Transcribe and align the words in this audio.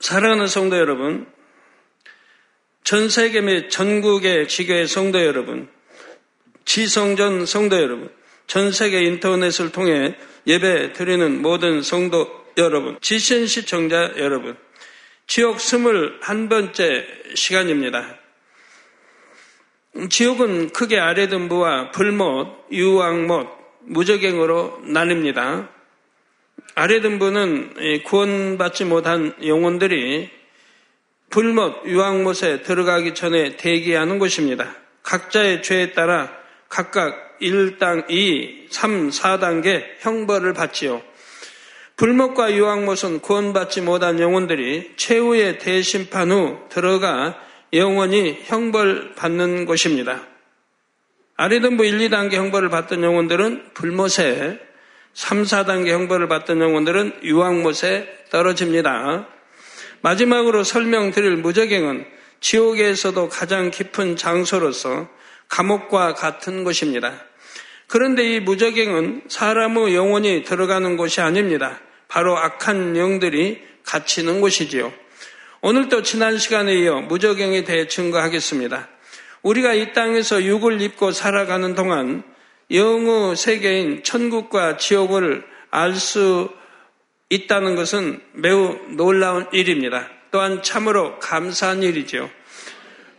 사랑하는 0.00 0.46
성도 0.46 0.76
여러분, 0.76 1.26
전 2.84 3.08
세계 3.08 3.40
및 3.40 3.68
전국의 3.68 4.48
지교의 4.48 4.86
성도 4.86 5.24
여러분, 5.24 5.68
지성전 6.64 7.46
성도 7.46 7.76
여러분, 7.76 8.08
전 8.46 8.70
세계 8.70 9.02
인터넷을 9.02 9.72
통해 9.72 10.16
예배 10.46 10.92
드리는 10.92 11.42
모든 11.42 11.82
성도 11.82 12.28
여러분, 12.56 12.96
지신 13.00 13.46
시청자 13.46 14.12
여러분, 14.16 14.56
지옥 15.26 15.60
스물 15.60 16.18
한 16.22 16.48
번째 16.48 17.06
시간입니다. 17.34 18.18
지옥은 20.08 20.70
크게 20.70 20.98
아래등부와 20.98 21.90
불못, 21.90 22.68
유황못, 22.70 23.48
무적행으로 23.80 24.80
나뉩니다. 24.84 25.68
아래등부는 26.78 28.02
구원받지 28.04 28.84
못한 28.84 29.34
영혼들이 29.44 30.30
불못, 31.28 31.84
유황못에 31.86 32.62
들어가기 32.62 33.14
전에 33.14 33.56
대기하는 33.56 34.20
곳입니다. 34.20 34.76
각자의 35.02 35.64
죄에 35.64 35.90
따라 35.90 36.30
각각 36.68 37.36
1당 37.40 38.08
2, 38.08 38.68
3, 38.70 39.10
4단계 39.10 39.82
형벌을 39.98 40.52
받지요. 40.52 41.02
불목과 41.96 42.54
유황못은 42.54 43.22
구원받지 43.22 43.80
못한 43.80 44.20
영혼들이 44.20 44.92
최후의 44.94 45.58
대심판 45.58 46.30
후 46.30 46.60
들어가 46.68 47.40
영원히 47.72 48.38
형벌 48.44 49.14
받는 49.16 49.66
곳입니다. 49.66 50.22
아래등부 51.36 51.84
1, 51.84 51.98
2단계 52.08 52.34
형벌을 52.34 52.68
받던 52.68 53.02
영혼들은 53.02 53.74
불못에 53.74 54.67
3, 55.18 55.42
4단계 55.42 55.88
형벌을 55.88 56.28
받던 56.28 56.60
영혼들은 56.60 57.24
유황못에 57.24 58.26
떨어집니다. 58.30 59.26
마지막으로 60.00 60.62
설명드릴 60.62 61.38
무적행은 61.38 62.06
지옥에서도 62.38 63.28
가장 63.28 63.72
깊은 63.72 64.14
장소로서 64.14 65.08
감옥과 65.48 66.14
같은 66.14 66.62
곳입니다. 66.62 67.24
그런데 67.88 68.36
이 68.36 68.38
무적행은 68.38 69.22
사람의 69.26 69.96
영혼이 69.96 70.44
들어가는 70.44 70.96
곳이 70.96 71.20
아닙니다. 71.20 71.80
바로 72.06 72.38
악한 72.38 72.96
영들이 72.96 73.60
갇히는 73.82 74.40
곳이지요. 74.40 74.92
오늘도 75.62 76.04
지난 76.04 76.38
시간에 76.38 76.74
이어 76.74 77.00
무적행에 77.00 77.64
대해 77.64 77.88
증거하겠습니다. 77.88 78.88
우리가 79.42 79.74
이 79.74 79.92
땅에서 79.92 80.44
육을 80.44 80.80
입고 80.80 81.10
살아가는 81.10 81.74
동안 81.74 82.22
영의 82.70 83.36
세계인 83.36 84.02
천국과 84.02 84.76
지옥을 84.76 85.44
알 85.70 85.94
수 85.94 86.50
있다는 87.30 87.74
것은 87.76 88.20
매우 88.32 88.78
놀라운 88.90 89.46
일입니다. 89.52 90.08
또한 90.30 90.62
참으로 90.62 91.18
감사한 91.18 91.82
일이죠. 91.82 92.30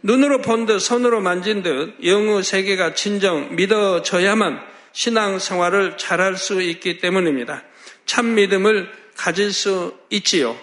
눈으로 0.02 0.40
본 0.42 0.66
듯, 0.66 0.80
손으로 0.80 1.22
만진 1.22 1.62
듯 1.62 1.96
영의 2.04 2.44
세계가 2.44 2.94
진정 2.94 3.56
믿어져야만 3.56 4.62
신앙 4.94 5.40
생활을 5.40 5.98
잘할 5.98 6.38
수 6.38 6.62
있기 6.62 6.98
때문입니다. 7.00 7.64
참 8.06 8.34
믿음을 8.36 8.90
가질 9.16 9.54
수 9.54 9.96
있지요. 10.10 10.58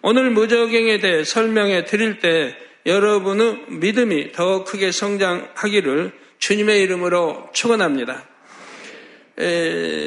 오늘 0.00 0.30
무적행에 0.30 0.98
대해 0.98 1.22
설명해 1.22 1.84
드릴 1.84 2.18
때 2.18 2.56
여러분의 2.86 3.66
믿음이 3.68 4.32
더 4.32 4.64
크게 4.64 4.90
성장하기를 4.90 6.12
주님의 6.42 6.82
이름으로 6.82 7.50
축원합니다. 7.52 8.26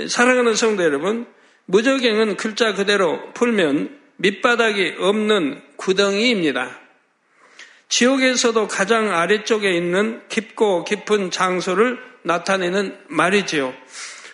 사랑하는 0.10 0.54
성도 0.56 0.84
여러분, 0.84 1.26
무적행은 1.64 2.36
글자 2.36 2.74
그대로 2.74 3.32
풀면 3.34 3.98
밑바닥이 4.18 4.96
없는 5.00 5.62
구덩이입니다. 5.78 6.78
지옥에서도 7.88 8.68
가장 8.68 9.14
아래쪽에 9.14 9.72
있는 9.72 10.24
깊고 10.28 10.84
깊은 10.84 11.32
장소를 11.32 12.00
나타내는 12.24 12.98
말이지요. 13.08 13.74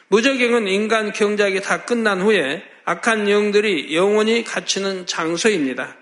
무적행은 0.08 0.68
인간 0.68 1.14
경작이 1.14 1.62
다 1.62 1.86
끝난 1.86 2.20
후에 2.20 2.64
악한 2.84 3.30
영들이 3.30 3.96
영원히 3.96 4.44
갇히는 4.44 5.06
장소입니다. 5.06 5.96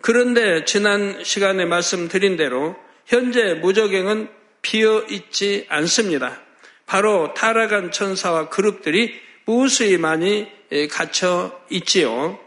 그런데 0.00 0.64
지난 0.64 1.22
시간에 1.22 1.66
말씀드린 1.66 2.38
대로 2.38 2.76
현재 3.04 3.52
무적행은 3.52 4.37
비어 4.62 5.04
있지 5.10 5.66
않습니다. 5.68 6.40
바로 6.86 7.34
타락한 7.34 7.92
천사와 7.92 8.48
그룹들이 8.48 9.14
무수히 9.44 9.98
많이 9.98 10.48
갇혀 10.90 11.58
있지요. 11.70 12.38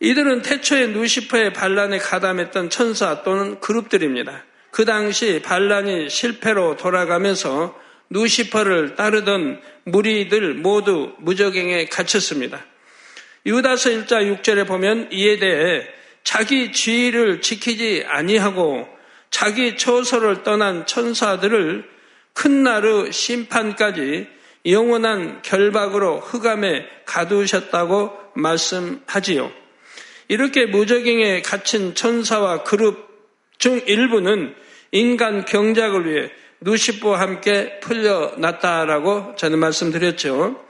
이들은 0.00 0.42
태초에 0.42 0.88
누시퍼의 0.88 1.52
반란에 1.52 1.98
가담했던 1.98 2.70
천사 2.70 3.22
또는 3.22 3.60
그룹들입니다. 3.60 4.44
그 4.70 4.84
당시 4.84 5.40
반란이 5.42 6.10
실패로 6.10 6.76
돌아가면서 6.76 7.74
누시퍼를 8.10 8.94
따르던 8.94 9.60
무리들 9.84 10.54
모두 10.54 11.14
무적행에 11.18 11.86
갇혔습니다. 11.86 12.64
유다서 13.46 13.90
1자 13.90 14.42
6절에 14.42 14.66
보면 14.66 15.08
이에 15.12 15.38
대해 15.38 15.86
자기 16.24 16.72
지위를 16.72 17.40
지키지 17.40 18.04
아니하고 18.06 18.95
자기 19.36 19.76
처소를 19.76 20.44
떠난 20.44 20.86
천사들을 20.86 21.84
큰 22.32 22.62
날의 22.62 23.12
심판까지 23.12 24.28
영원한 24.64 25.42
결박으로 25.42 26.20
흑암에 26.20 26.86
가두셨다고 27.04 28.12
말씀하지요. 28.34 29.52
이렇게 30.28 30.64
무적행에 30.64 31.42
갇힌 31.42 31.94
천사와 31.94 32.62
그룹 32.62 33.10
중 33.58 33.78
일부는 33.86 34.54
인간 34.92 35.44
경작을 35.44 36.10
위해 36.10 36.30
누시프와 36.62 37.20
함께 37.20 37.78
풀려났다라고 37.80 39.34
저는 39.36 39.58
말씀드렸죠. 39.58 40.64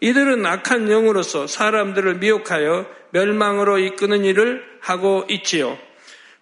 이들은 0.00 0.46
악한 0.46 0.90
영으로서 0.90 1.46
사람들을 1.46 2.14
미혹하여 2.14 2.86
멸망으로 3.10 3.78
이끄는 3.78 4.24
일을 4.24 4.64
하고 4.80 5.26
있지요. 5.28 5.76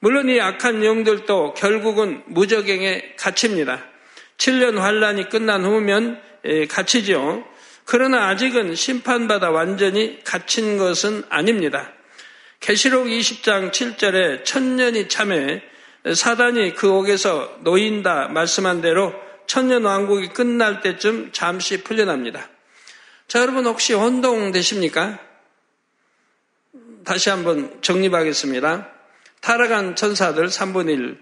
물론 0.04 0.28
이 0.28 0.38
악한 0.38 0.84
영들도 0.84 1.54
결국은 1.54 2.22
무적행에 2.26 3.15
갇힙니다. 3.16 3.82
7년 4.37 4.76
환란이 4.76 5.31
끝난 5.31 5.65
후면 5.65 6.20
갇히죠. 6.69 7.42
그러나 7.87 8.28
아직은 8.28 8.75
심판받아 8.75 9.50
완전히 9.50 10.22
갇힌 10.22 10.76
것은 10.76 11.22
아닙니다. 11.31 11.91
계시록 12.60 13.06
20장 13.06 13.72
7절에 13.72 14.44
천년이 14.44 15.09
참해 15.09 15.62
사단이 16.15 16.75
그 16.75 16.91
옥에서 16.92 17.56
놓인다 17.62 18.28
말씀한 18.28 18.82
대로 18.82 19.15
천년 19.47 19.86
왕국이 19.86 20.28
끝날 20.28 20.82
때쯤 20.82 21.31
잠시 21.32 21.82
풀려납니다. 21.82 22.50
자, 23.26 23.41
여러분 23.41 23.65
혹시 23.65 23.94
혼동되십니까? 23.94 25.19
다시 27.06 27.31
한번 27.31 27.81
정립하겠습니다. 27.81 28.94
타락한 29.44 29.94
천사들 29.94 30.47
3분의 30.47 31.16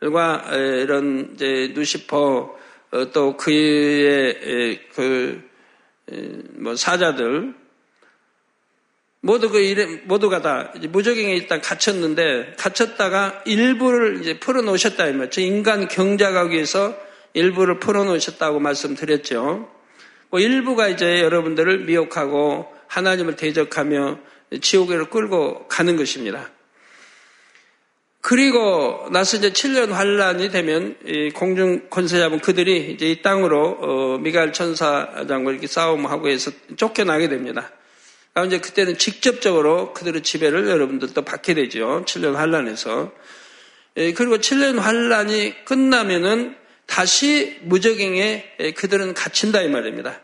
1과 0.00 0.52
이런 0.82 1.32
이제 1.34 1.72
누시퍼 1.74 2.56
어, 2.92 3.10
또 3.12 3.36
그의 3.36 4.80
그 4.94 5.54
뭐 6.56 6.76
사자들 6.76 7.54
모두 9.20 9.48
그 9.48 9.58
일에, 9.58 9.86
모두가 10.04 10.42
다 10.42 10.72
무적행에 10.90 11.34
일단 11.34 11.62
갇혔는데 11.62 12.56
갇혔다가 12.58 13.42
일부를 13.46 14.20
이제 14.20 14.38
풀어놓으셨다 14.38 15.06
이 15.06 15.12
말이죠. 15.14 15.40
인간 15.40 15.88
경작하기 15.88 16.54
위해서 16.54 16.94
일부를 17.32 17.80
풀어놓으셨다고 17.80 18.60
말씀드렸죠. 18.60 19.70
뭐 20.28 20.40
일부가 20.40 20.88
이제 20.88 21.20
여러분들을 21.22 21.84
미혹하고 21.84 22.70
하나님을 22.86 23.36
대적하며 23.36 24.18
지옥으로 24.60 25.08
끌고 25.08 25.68
가는 25.68 25.96
것입니다. 25.96 26.50
그리고 28.26 29.06
나서 29.12 29.36
이제 29.36 29.50
7년 29.50 29.90
환란이 29.90 30.48
되면 30.48 30.96
공중 31.34 31.90
권세자분 31.90 32.38
그들이 32.40 32.92
이제 32.92 33.10
이 33.10 33.20
땅으로 33.20 33.78
어, 33.82 34.18
미갈 34.18 34.54
천사장과 34.54 35.50
이렇게 35.50 35.66
싸움하고 35.66 36.30
해서 36.30 36.50
쫓겨나게 36.78 37.28
됩니다. 37.28 37.70
그럼 38.32 38.46
이제 38.46 38.60
그때는 38.60 38.96
직접적으로 38.96 39.92
그들의 39.92 40.22
지배를 40.22 40.68
여러분들도 40.70 41.20
받게 41.20 41.52
되죠. 41.52 42.02
7년 42.06 42.32
환란에서. 42.32 43.12
예, 43.98 44.14
그리고 44.14 44.38
7년 44.38 44.78
환란이 44.78 45.66
끝나면은 45.66 46.56
다시 46.86 47.58
무적행에 47.60 48.52
예, 48.58 48.70
그들은 48.72 49.12
갇힌다 49.12 49.60
이 49.60 49.68
말입니다. 49.68 50.18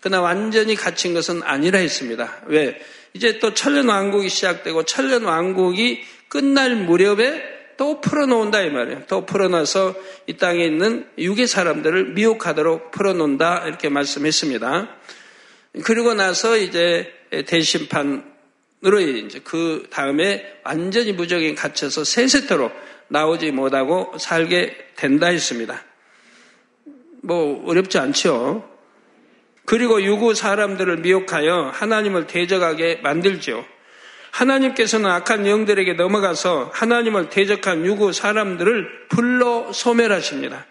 그러나 0.00 0.22
완전히 0.22 0.74
갇힌 0.74 1.14
것은 1.14 1.44
아니라 1.44 1.78
했습니다. 1.78 2.42
왜? 2.46 2.80
이제 3.12 3.38
또 3.38 3.54
천년 3.54 3.88
왕국이 3.88 4.28
시작되고 4.28 4.82
천년 4.86 5.22
왕국이 5.22 6.02
끝날 6.34 6.74
무렵에 6.74 7.44
또 7.76 8.00
풀어놓는다 8.00 8.62
이 8.62 8.70
말이에요. 8.70 9.02
또 9.06 9.24
풀어놔서 9.24 9.94
이 10.26 10.36
땅에 10.36 10.64
있는 10.64 11.06
육의 11.16 11.46
사람들을 11.46 12.14
미혹하도록 12.14 12.90
풀어놓는다 12.90 13.68
이렇게 13.68 13.88
말씀했습니다. 13.88 14.88
그리고 15.84 16.12
나서 16.14 16.56
이제 16.56 17.14
대심판을 17.46 18.24
이제 19.24 19.42
그 19.44 19.86
다음에 19.90 20.58
완전히 20.64 21.12
무적에 21.12 21.54
갇혀서 21.54 22.02
세세토록 22.02 22.72
나오지 23.06 23.52
못하고 23.52 24.18
살게 24.18 24.76
된다 24.96 25.28
했습니다. 25.28 25.84
뭐 27.22 27.64
어렵지 27.64 27.96
않죠. 27.98 28.68
그리고 29.66 30.02
유구 30.02 30.34
사람들을 30.34 30.96
미혹하여 30.96 31.70
하나님을 31.72 32.26
대적하게 32.26 33.02
만들죠. 33.04 33.64
하나님께서는 34.34 35.08
악한 35.10 35.46
영들에게 35.46 35.92
넘어가서 35.92 36.72
하나님을 36.74 37.30
대적한 37.30 37.86
유구 37.86 38.12
사람들을 38.12 39.06
불러 39.08 39.72
소멸하십니다. 39.72 40.66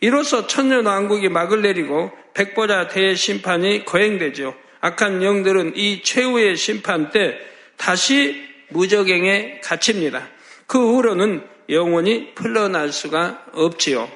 이로써 0.00 0.48
천년왕국이 0.48 1.28
막을 1.28 1.62
내리고 1.62 2.10
백보자 2.34 2.88
대심판이 2.88 3.84
거행되죠. 3.84 4.56
악한 4.80 5.22
영들은 5.22 5.76
이 5.76 6.02
최후의 6.02 6.56
심판 6.56 7.10
때 7.10 7.38
다시 7.76 8.44
무적행에 8.70 9.60
갇힙니다. 9.62 10.28
그 10.66 10.78
후로는 10.78 11.46
영원히 11.68 12.34
풀려날 12.34 12.90
수가 12.90 13.44
없지요. 13.52 14.10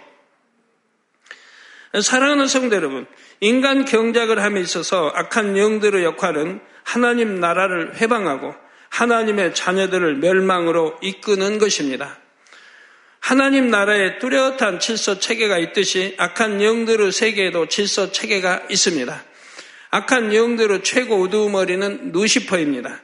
사랑하는 2.03 2.49
성도 2.49 2.75
여러분, 2.75 3.07
인간 3.41 3.85
경작을 3.85 4.43
함에 4.43 4.61
있어서 4.61 5.13
악한 5.15 5.57
영들의 5.57 6.03
역할은 6.05 6.61
하나님 6.83 7.39
나라를 7.39 8.01
회방하고 8.01 8.55
하나님의 8.91 9.55
자녀들을 9.55 10.17
멸망으로 10.17 10.99
이끄는 11.03 11.59
것입니다. 11.59 12.19
하나님 13.21 13.71
나라에 13.71 14.19
뚜렷한 14.19 14.81
질서 14.81 15.19
체계가 15.19 15.59
있듯이 15.59 16.15
악한 16.19 16.63
영들의 16.63 17.13
세계에도 17.13 17.67
질서 17.67 18.13
체계가 18.13 18.65
있습니다. 18.69 19.25
악한 19.91 20.35
영들의 20.35 20.83
최고 20.83 21.17
우두머리는 21.21 22.13
누시퍼입니다. 22.13 23.01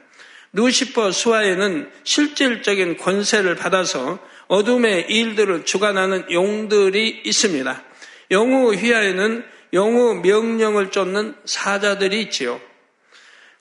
누시퍼 0.53 1.11
수하에는 1.11 1.91
실질적인 2.03 2.97
권세를 2.97 3.55
받아서 3.55 4.19
어둠의 4.47 5.07
일들을 5.09 5.65
주관하는 5.65 6.31
용들이 6.31 7.21
있습니다. 7.25 7.83
영우 8.31 8.73
휘하에는 8.73 9.45
영우 9.73 10.15
명령을 10.15 10.91
쫓는 10.91 11.35
사자들이 11.45 12.21
있지요. 12.23 12.59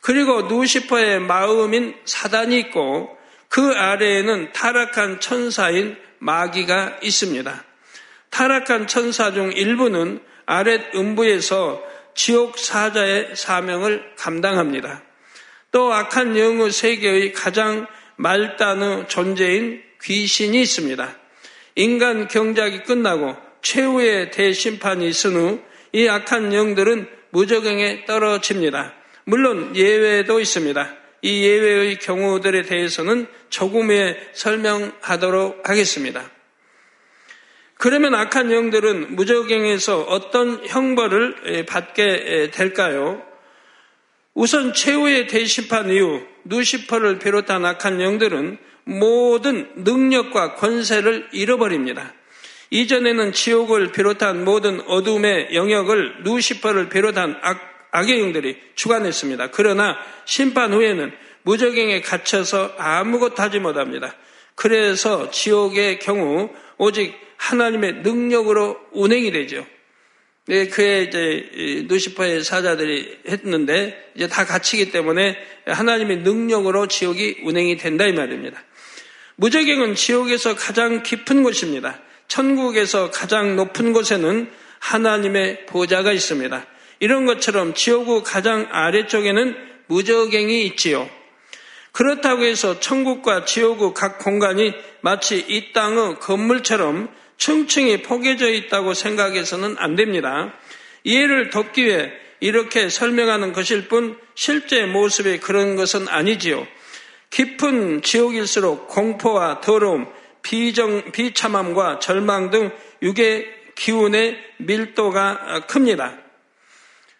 그리고 0.06 0.42
누시퍼의 0.42 1.18
마음인 1.18 1.96
사단이 2.04 2.56
있고 2.60 3.10
그 3.48 3.72
아래에는 3.72 4.52
타락한 4.52 5.18
천사인 5.18 5.96
마귀가 6.20 6.98
있습니다. 7.02 7.64
타락한 8.30 8.86
천사 8.86 9.32
중 9.32 9.50
일부는 9.50 10.20
아랫 10.46 10.94
음부에서 10.94 11.82
지옥 12.14 12.56
사자의 12.56 13.34
사명을 13.34 14.14
감당합니다. 14.16 15.02
또 15.72 15.92
악한 15.92 16.38
영의 16.38 16.70
세계의 16.70 17.32
가장 17.32 17.88
말단의 18.14 19.08
존재인 19.08 19.82
귀신이 20.00 20.62
있습니다. 20.62 21.18
인간 21.74 22.28
경작이 22.28 22.84
끝나고 22.84 23.36
최후의 23.60 24.30
대심판이 24.30 25.08
있은 25.08 25.34
후 25.34 25.76
이 25.96 26.08
악한 26.08 26.52
영들은 26.52 27.08
무적행에 27.30 28.04
떨어집니다. 28.04 28.92
물론 29.28 29.74
예외도 29.74 30.38
있습니다. 30.38 30.94
이 31.22 31.42
예외의 31.42 31.98
경우들에 31.98 32.62
대해서는 32.62 33.26
조금 33.50 33.90
에 33.90 34.16
설명하도록 34.32 35.68
하겠습니다. 35.68 36.30
그러면 37.74 38.14
악한 38.14 38.52
영들은 38.52 39.16
무적행에서 39.16 40.02
어떤 40.02 40.64
형벌을 40.64 41.66
받게 41.66 42.50
될까요? 42.52 43.20
우선 44.32 44.72
최후의 44.72 45.26
대심판 45.26 45.90
이후 45.90 46.22
누시퍼를 46.44 47.18
비롯한 47.18 47.64
악한 47.64 48.00
영들은 48.00 48.58
모든 48.84 49.68
능력과 49.74 50.54
권세를 50.54 51.30
잃어버립니다. 51.32 52.14
이전에는 52.70 53.32
지옥을 53.32 53.90
비롯한 53.90 54.44
모든 54.44 54.80
어둠의 54.82 55.48
영역을 55.52 56.22
누시퍼를 56.22 56.88
비롯한 56.88 57.40
악, 57.42 57.75
악의 57.90 58.20
영들이 58.20 58.56
주관했습니다. 58.74 59.50
그러나 59.50 59.96
심판 60.24 60.72
후에는 60.72 61.12
무적행에 61.42 62.00
갇혀서 62.00 62.74
아무것도 62.76 63.42
하지 63.42 63.58
못합니다. 63.58 64.14
그래서 64.54 65.30
지옥의 65.30 65.98
경우 66.00 66.50
오직 66.78 67.14
하나님의 67.36 68.02
능력으로 68.02 68.78
운행이 68.92 69.30
되죠. 69.30 69.66
네, 70.48 70.68
그의 70.68 71.06
이제 71.06 71.84
누시퍼의 71.88 72.44
사자들이 72.44 73.18
했는데 73.28 74.10
이제 74.14 74.28
다 74.28 74.44
갇히기 74.44 74.90
때문에 74.92 75.36
하나님의 75.66 76.18
능력으로 76.18 76.86
지옥이 76.86 77.38
운행이 77.42 77.76
된다 77.76 78.06
이 78.06 78.12
말입니다. 78.12 78.62
무적행은 79.36 79.94
지옥에서 79.96 80.54
가장 80.54 81.02
깊은 81.02 81.42
곳입니다. 81.42 82.00
천국에서 82.28 83.10
가장 83.10 83.56
높은 83.56 83.92
곳에는 83.92 84.50
하나님의 84.78 85.66
보좌가 85.66 86.12
있습니다. 86.12 86.66
이런 87.00 87.26
것처럼 87.26 87.74
지옥의 87.74 88.22
가장 88.24 88.68
아래쪽에는 88.70 89.56
무적행이 89.86 90.64
있지요. 90.66 91.08
그렇다고 91.92 92.44
해서 92.44 92.78
천국과 92.78 93.44
지옥의 93.44 93.94
각 93.94 94.18
공간이 94.18 94.74
마치 95.00 95.38
이 95.38 95.72
땅의 95.72 96.16
건물처럼 96.20 97.08
층층이 97.38 98.02
포개져 98.02 98.48
있다고 98.48 98.94
생각해서는 98.94 99.76
안 99.78 99.96
됩니다. 99.96 100.52
이해를 101.04 101.50
돕기 101.50 101.84
위해 101.84 102.12
이렇게 102.40 102.88
설명하는 102.88 103.52
것일 103.52 103.88
뿐 103.88 104.18
실제 104.34 104.84
모습이 104.84 105.38
그런 105.38 105.76
것은 105.76 106.08
아니지요. 106.08 106.66
깊은 107.30 108.02
지옥일수록 108.02 108.88
공포와 108.88 109.60
더러움, 109.60 110.06
비정, 110.42 111.10
비참함과 111.12 111.98
절망 111.98 112.50
등 112.50 112.70
육의 113.02 113.46
기운의 113.74 114.38
밀도가 114.58 115.66
큽니다. 115.66 116.25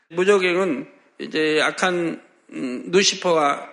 무적행은 0.08 0.87
이제 1.19 1.61
악한 1.62 2.20
음, 2.50 2.82
누시퍼와 2.87 3.69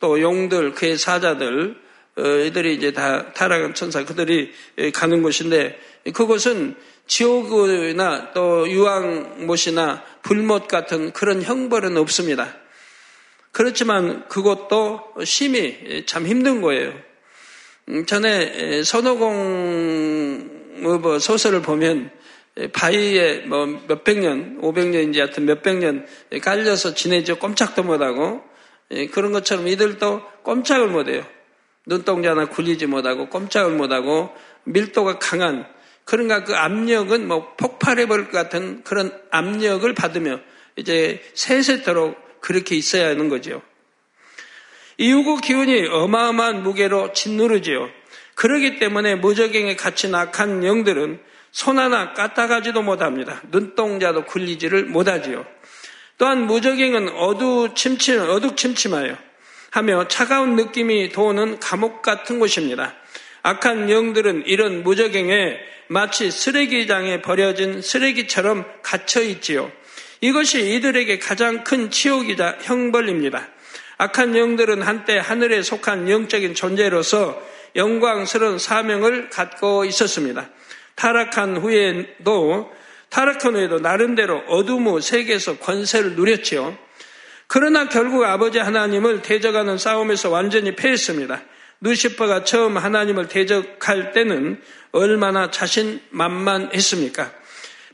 또 0.00 0.20
용들 0.20 0.72
그의 0.72 0.96
사자들 0.96 1.76
어, 2.16 2.22
이들이 2.22 2.74
이제 2.74 2.92
다 2.92 3.32
타락한 3.32 3.74
천사 3.74 4.04
그들이 4.04 4.52
가는 4.92 5.22
곳인데 5.22 5.78
그곳은 6.12 6.74
지옥이나 7.06 8.32
또 8.32 8.68
유황못이나 8.68 10.02
불못 10.22 10.66
같은 10.68 11.12
그런 11.12 11.42
형벌은 11.42 11.96
없습니다. 11.96 12.56
그렇지만 13.52 14.28
그것도 14.28 15.14
심히 15.24 16.04
참 16.06 16.26
힘든 16.26 16.60
거예요. 16.60 16.92
음, 17.88 18.06
전에 18.06 18.82
선호공 18.82 20.60
뭐 20.82 21.18
소설을 21.18 21.62
보면 21.62 22.10
바위에 22.72 23.46
뭐 23.46 23.66
몇백 23.66 24.18
년, 24.18 24.58
오백 24.60 24.88
년인지 24.88 25.20
하여튼 25.20 25.46
몇백 25.46 25.78
년 25.78 26.06
깔려서 26.42 26.94
지내죠. 26.94 27.38
꼼짝도 27.38 27.82
못하고 27.82 28.42
그런 29.12 29.32
것처럼 29.32 29.68
이들도 29.68 30.22
꼼짝을 30.42 30.88
못해요. 30.88 31.24
눈동자나 31.86 32.46
굴리지 32.46 32.86
못하고 32.86 33.28
꼼짝을 33.28 33.72
못하고 33.72 34.34
밀도가 34.64 35.18
강한 35.18 35.66
그런가 36.04 36.44
그 36.44 36.54
압력은 36.54 37.28
뭐 37.28 37.54
폭발해버릴 37.56 38.26
것 38.26 38.32
같은 38.32 38.82
그런 38.82 39.12
압력을 39.30 39.92
받으며 39.94 40.40
이제 40.76 41.22
세세토록 41.34 42.40
그렇게 42.40 42.74
있어야 42.74 43.08
하는 43.10 43.28
거죠. 43.28 43.62
이유고 44.98 45.36
기운이 45.36 45.86
어마어마한 45.86 46.62
무게로 46.62 47.12
짓누르지요. 47.12 47.88
그러기 48.34 48.78
때문에 48.78 49.14
무적행에 49.14 49.76
갇힌 49.76 50.14
악한 50.14 50.64
영들은 50.64 51.20
손 51.52 51.78
하나 51.78 52.12
까딱하지도 52.12 52.82
못합니다. 52.82 53.40
눈동자도 53.50 54.24
굴리지를 54.24 54.84
못하지요. 54.84 55.44
또한 56.18 56.46
무적행은 56.46 57.08
어두침침, 57.08 58.20
어둑침침하여 58.20 59.16
하며 59.70 60.08
차가운 60.08 60.56
느낌이 60.56 61.10
도는 61.10 61.60
감옥 61.60 62.02
같은 62.02 62.38
곳입니다. 62.38 62.94
악한 63.42 63.90
영들은 63.90 64.44
이런 64.46 64.82
무적행에 64.82 65.58
마치 65.88 66.30
쓰레기장에 66.30 67.22
버려진 67.22 67.80
쓰레기처럼 67.80 68.64
갇혀 68.82 69.22
있지요. 69.22 69.72
이것이 70.20 70.74
이들에게 70.74 71.18
가장 71.18 71.64
큰 71.64 71.90
치욕이자 71.90 72.58
형벌입니다. 72.62 73.48
악한 73.96 74.36
영들은 74.36 74.82
한때 74.82 75.18
하늘에 75.18 75.62
속한 75.62 76.08
영적인 76.08 76.54
존재로서 76.54 77.40
영광스러운 77.76 78.58
사명을 78.58 79.30
갖고 79.30 79.84
있었습니다. 79.84 80.50
타락한 81.00 81.56
후에도 81.56 82.70
타락한 83.08 83.56
후에도 83.56 83.78
나름대로 83.78 84.42
어둠의 84.48 85.00
세계에서 85.00 85.56
권세를 85.56 86.14
누렸지요. 86.14 86.76
그러나 87.46 87.88
결국 87.88 88.22
아버지 88.24 88.58
하나님을 88.58 89.22
대적하는 89.22 89.78
싸움에서 89.78 90.28
완전히 90.28 90.76
패했습니다. 90.76 91.40
누시퍼가 91.80 92.44
처음 92.44 92.76
하나님을 92.76 93.28
대적할 93.28 94.12
때는 94.12 94.60
얼마나 94.92 95.50
자신만만했습니까? 95.50 97.32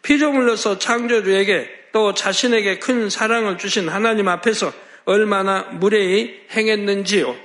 피조물로서 0.02 0.78
창조주에게 0.78 1.70
또 1.92 2.12
자신에게 2.12 2.80
큰 2.80 3.08
사랑을 3.08 3.56
주신 3.56 3.88
하나님 3.88 4.26
앞에서 4.26 4.72
얼마나 5.04 5.62
무례히 5.62 6.40
행했는지요. 6.50 7.36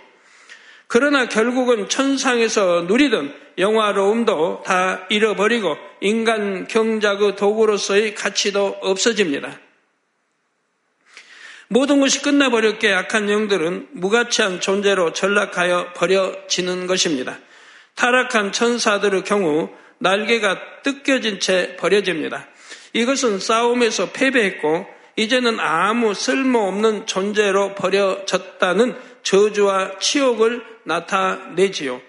그러나 0.88 1.28
결국은 1.30 1.88
천상에서 1.88 2.86
누리던 2.88 3.34
영화로움도 3.62 4.64
다 4.66 5.06
잃어버리고 5.10 5.78
인간 6.02 6.68
경작의 6.68 7.38
도구로서의 7.38 8.16
가치도 8.16 8.80
없어집니다. 8.82 9.60
모든 11.70 12.02
것이 12.02 12.22
끝나버렸기에 12.22 12.92
악한 12.92 13.30
영들은 13.30 13.88
무가치한 13.92 14.60
존재로 14.60 15.14
전락하여 15.14 15.94
버려지는 15.94 16.86
것입니다. 16.86 17.40
타락한 17.96 18.52
천사들의 18.52 19.24
경우 19.24 19.70
날개가 20.00 20.82
뜯겨진 20.84 21.40
채 21.40 21.78
버려집니다. 21.78 22.48
이것은 22.92 23.40
싸움에서 23.40 24.10
패배했고 24.12 24.86
이제는 25.16 25.60
아무 25.60 26.14
쓸모없는 26.14 27.06
존재로 27.06 27.76
버려졌다는 27.76 28.96
저주와 29.24 30.00
치욕을 30.00 30.66
나타내지요. 30.84 32.02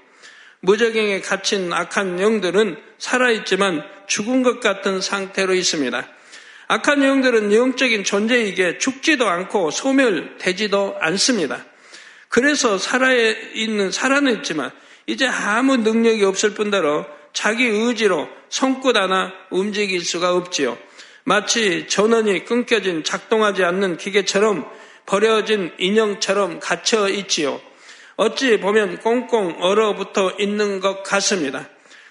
무적행에 0.62 1.20
갇힌 1.20 1.72
악한 1.72 2.20
영들은 2.20 2.76
살아있지만 2.98 3.82
죽은 4.06 4.42
것 4.42 4.60
같은 4.60 5.00
상태로 5.00 5.54
있습니다. 5.54 6.08
악한 6.68 7.02
영들은 7.02 7.52
영적인 7.52 8.04
존재이기에 8.04 8.78
죽지도 8.78 9.28
않고 9.28 9.72
소멸되지도 9.72 10.96
않습니다. 11.00 11.64
그래서 12.28 12.78
살아있는, 12.78 13.90
살아는 13.90 14.36
있지만 14.36 14.70
이제 15.06 15.26
아무 15.26 15.76
능력이 15.76 16.24
없을 16.24 16.54
뿐더러 16.54 17.06
자기 17.32 17.66
의지로 17.66 18.28
손끝 18.48 18.96
하나 18.96 19.32
움직일 19.50 20.04
수가 20.04 20.34
없지요. 20.34 20.78
마치 21.24 21.88
전원이 21.88 22.44
끊겨진 22.44 23.02
작동하지 23.02 23.64
않는 23.64 23.96
기계처럼 23.96 24.66
버려진 25.06 25.72
인형처럼 25.78 26.60
갇혀 26.60 27.08
있지요. 27.08 27.60
어찌 28.22 28.60
보면 28.60 28.98
꽁꽁 29.00 29.56
얼어붙어 29.60 30.36
있는 30.38 30.78
것 30.78 31.02
같습니다. 31.02 31.68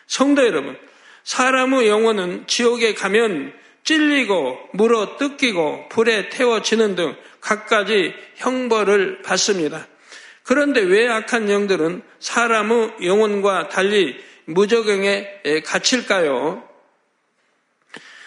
성도 0.08 0.46
여러분, 0.46 0.78
사람의 1.24 1.88
영혼은 1.88 2.48
지옥에 2.48 2.94
가면 2.94 3.54
찔리고 3.86 4.60
물어 4.74 5.16
뜯기고 5.16 5.88
불에 5.88 6.28
태워지는 6.28 6.96
등 6.96 7.16
갖가지 7.40 8.14
형벌을 8.36 9.22
받습니다. 9.22 9.88
그런데 10.44 10.82
왜 10.82 11.08
악한 11.08 11.50
영들은 11.50 12.02
사람의 12.20 12.96
영혼과 13.06 13.70
달리 13.70 14.22
무적응에 14.46 15.44
갇힐까요? 15.66 16.68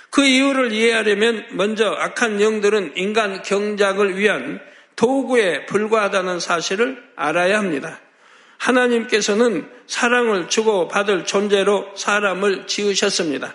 그 0.09 0.25
이유를 0.25 0.73
이해하려면 0.73 1.45
먼저 1.51 1.91
악한 1.91 2.41
영들은 2.41 2.93
인간 2.97 3.43
경작을 3.43 4.17
위한 4.17 4.61
도구에 4.97 5.67
불과하다는 5.67 6.41
사실을 6.41 7.03
알아야 7.17 7.59
합니다. 7.59 8.01
하나님께서는 8.59 9.69
사랑을 9.87 10.49
주고 10.49 10.89
받을 10.89 11.25
존재로 11.25 11.93
사람을 11.97 12.67
지으셨습니다. 12.67 13.55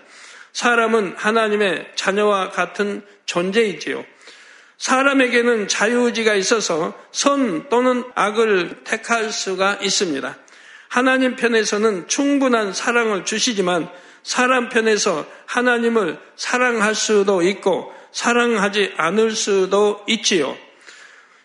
사람은 0.53 1.15
하나님의 1.17 1.91
자녀와 1.95 2.49
같은 2.49 3.03
존재이지요. 3.25 4.03
사람에게는 4.77 5.67
자유의지가 5.67 6.35
있어서 6.35 6.93
선 7.11 7.67
또는 7.69 8.03
악을 8.15 8.83
택할 8.83 9.31
수가 9.31 9.79
있습니다. 9.81 10.37
하나님 10.87 11.35
편에서는 11.35 12.07
충분한 12.07 12.73
사랑을 12.73 13.25
주시지만 13.25 13.89
사람 14.23 14.69
편에서 14.69 15.25
하나님을 15.45 16.19
사랑할 16.35 16.95
수도 16.95 17.41
있고 17.41 17.93
사랑하지 18.11 18.93
않을 18.97 19.31
수도 19.31 20.03
있지요. 20.07 20.57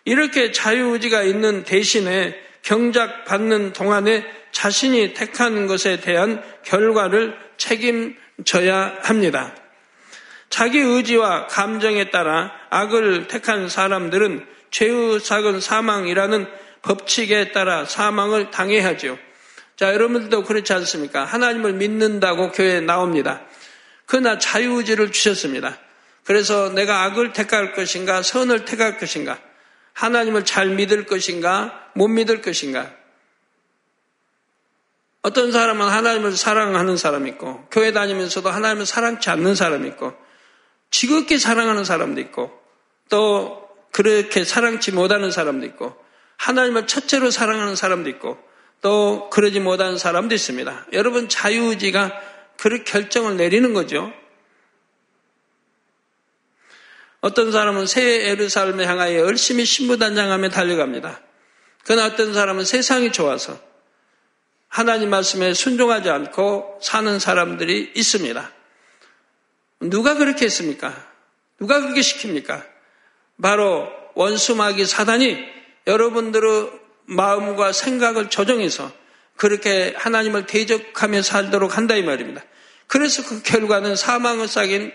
이렇게 0.05 0.51
자유의지가 0.51 1.23
있는 1.23 1.63
대신에 1.63 2.39
경작 2.61 3.25
받는 3.25 3.73
동안에 3.73 4.25
자신이 4.51 5.13
택한 5.13 5.67
것에 5.67 5.99
대한 5.99 6.41
결과를 6.63 7.35
책임져야 7.57 8.99
합니다. 9.01 9.53
자기 10.49 10.79
의지와 10.79 11.47
감정에 11.47 12.09
따라 12.11 12.51
악을 12.69 13.27
택한 13.27 13.67
사람들은 13.67 14.45
죄의 14.71 15.19
삭은 15.19 15.59
사망이라는 15.59 16.47
법칙에 16.81 17.51
따라 17.51 17.85
사망을 17.85 18.51
당해야 18.51 18.85
하죠. 18.89 19.17
자, 19.75 19.93
여러분들도 19.93 20.43
그렇지 20.43 20.71
않습니까? 20.73 21.25
하나님을 21.25 21.73
믿는다고 21.73 22.51
교회에 22.51 22.79
나옵니다. 22.79 23.41
그러나 24.05 24.37
자유의지를 24.37 25.11
주셨습니다. 25.11 25.77
그래서 26.23 26.69
내가 26.69 27.03
악을 27.03 27.33
택할 27.33 27.73
것인가, 27.73 28.21
선을 28.21 28.65
택할 28.65 28.97
것인가, 28.97 29.39
하나님을 29.95 30.45
잘 30.45 30.69
믿을 30.69 31.05
것인가, 31.05 31.89
못 31.95 32.07
믿을 32.07 32.41
것인가. 32.41 32.93
어떤 35.21 35.51
사람은 35.51 35.87
하나님을 35.87 36.33
사랑하는 36.33 36.97
사람이 36.97 37.29
있고, 37.31 37.65
교회 37.71 37.91
다니면서도 37.91 38.49
하나님을 38.49 38.85
사랑치 38.85 39.29
않는 39.31 39.55
사람이 39.55 39.87
있고, 39.89 40.13
지극히 40.91 41.39
사랑하는 41.39 41.83
사람도 41.83 42.21
있고, 42.21 42.51
또 43.09 43.67
그렇게 43.91 44.43
사랑치 44.43 44.91
못하는 44.91 45.31
사람도 45.31 45.65
있고, 45.65 45.95
하나님을 46.37 46.85
첫째로 46.85 47.31
사랑하는 47.31 47.75
사람도 47.75 48.09
있고, 48.09 48.37
또 48.81 49.29
그러지 49.31 49.61
못한 49.61 49.97
사람도 49.97 50.35
있습니다. 50.35 50.87
여러분 50.93 51.27
자유의지가 51.29 52.21
그 52.57 52.83
결정을 52.83 53.37
내리는 53.37 53.73
거죠. 53.73 54.13
어떤 57.25 57.51
사람은 57.51 57.87
새 57.87 58.29
에르살렘에 58.29 58.85
향하여 58.85 59.21
열심히 59.21 59.65
신부단장하며 59.65 60.49
달려갑니다. 60.49 61.21
그러나 61.83 62.05
어떤 62.05 62.35
사람은 62.35 62.65
세상이 62.65 63.11
좋아서 63.11 63.59
하나님 64.67 65.09
말씀에 65.09 65.55
순종하지 65.55 66.11
않고 66.11 66.77
사는 66.83 67.17
사람들이 67.17 67.93
있습니다. 67.95 68.51
누가 69.79 70.13
그렇게 70.13 70.45
했습니까? 70.45 70.95
누가 71.57 71.81
그렇게 71.81 72.01
시킵니까? 72.01 72.63
바로 73.41 73.89
원수마귀 74.13 74.85
사단이 74.85 75.45
여러분들의 75.87 76.69
마음과 77.05 77.71
생각을 77.71 78.29
조정해서 78.29 78.91
그렇게 79.35 79.95
하나님을 79.97 80.45
대적하며 80.45 81.23
살도록 81.23 81.75
한다 81.75 81.95
이 81.95 82.03
말입니다. 82.03 82.43
그래서 82.85 83.23
그 83.27 83.41
결과는 83.41 83.95
사망을 83.95 84.47
쌓인 84.47 84.93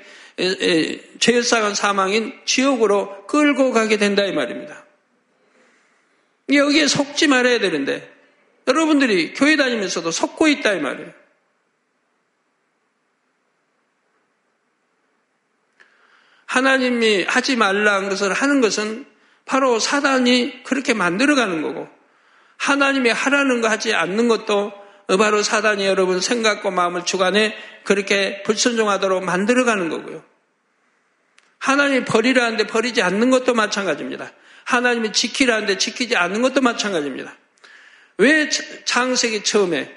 죄를 1.19 1.43
쌓은 1.43 1.75
사망인 1.75 2.39
지옥으로 2.45 3.27
끌고 3.27 3.73
가게 3.73 3.97
된다 3.97 4.25
이 4.25 4.33
말입니다. 4.33 4.85
여기에 6.53 6.87
속지 6.87 7.29
말아야 7.29 7.59
되는데 7.61 8.11
여러분들이 8.67 9.35
교회 9.35 9.57
다니면서도 9.57 10.11
속고 10.11 10.49
있다 10.49 10.73
이 10.75 10.81
말이에요. 10.81 11.13
하나님이 16.47 17.25
하지 17.29 17.55
말라는 17.57 18.09
것을 18.09 18.33
하는 18.33 18.61
것은 18.61 19.07
바로 19.45 19.79
사단이 19.79 20.65
그렇게 20.65 20.95
만들어가는 20.95 21.63
거고 21.63 21.89
하나님이 22.57 23.11
하라는 23.11 23.61
거 23.61 23.69
하지 23.69 23.95
않는 23.95 24.29
것도 24.29 24.73
바로 25.17 25.43
사단이 25.43 25.85
여러분 25.87 26.21
생각과 26.21 26.71
마음을 26.71 27.05
주관해 27.05 27.55
그렇게 27.85 28.43
불순종하도록 28.43 29.25
만들어가는 29.25 29.89
거고요. 29.89 30.23
하나님이 31.59 32.05
버리라는데 32.05 32.67
버리지 32.67 33.03
않는 33.03 33.31
것도 33.31 33.55
마찬가지입니다. 33.55 34.33
하나님이 34.65 35.13
지키라는데 35.13 35.79
지키지 35.79 36.17
않는 36.17 36.43
것도 36.43 36.61
마찬가지입니다. 36.61 37.35
왜 38.19 38.49
창세기 38.85 39.45
처음에 39.45 39.95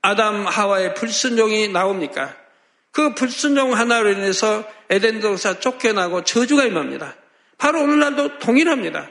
아담 0.00 0.46
하와의 0.46 0.94
불순종이 0.94 1.68
나옵니까? 1.68 2.36
그 2.92 3.14
불순종 3.14 3.76
하나로 3.76 4.10
인해서 4.10 4.68
에덴 4.90 5.20
동사 5.20 5.60
쫓겨나고 5.60 6.24
저주가 6.24 6.64
임합니다. 6.64 7.16
바로 7.58 7.82
오늘날도 7.82 8.38
동일합니다. 8.38 9.08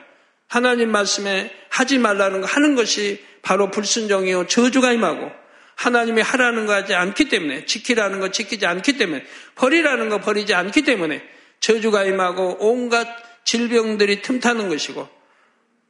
하나님 0.48 0.92
말씀에 0.92 1.54
하지 1.70 1.98
말라는 1.98 2.42
거 2.42 2.48
하는 2.48 2.76
것이 2.76 3.24
바로 3.48 3.72
불순종이요 3.72 4.48
저주가 4.48 4.92
임하고 4.92 5.32
하나님이 5.76 6.22
하라는 6.22 6.66
거 6.66 6.74
하지 6.74 6.94
않기 6.94 7.30
때문에 7.30 7.66
지키라는 7.66 8.20
거 8.20 8.30
지키지 8.30 8.66
않기 8.66 8.98
때문에 8.98 9.24
버리라는 9.56 10.10
거 10.10 10.20
버리지 10.20 10.54
않기 10.54 10.82
때문에 10.82 11.24
저주가 11.62 12.04
임하고 12.04 12.58
온갖 12.60 13.08
질병들이 13.46 14.22
틈타는 14.22 14.68
것이고 14.68 15.08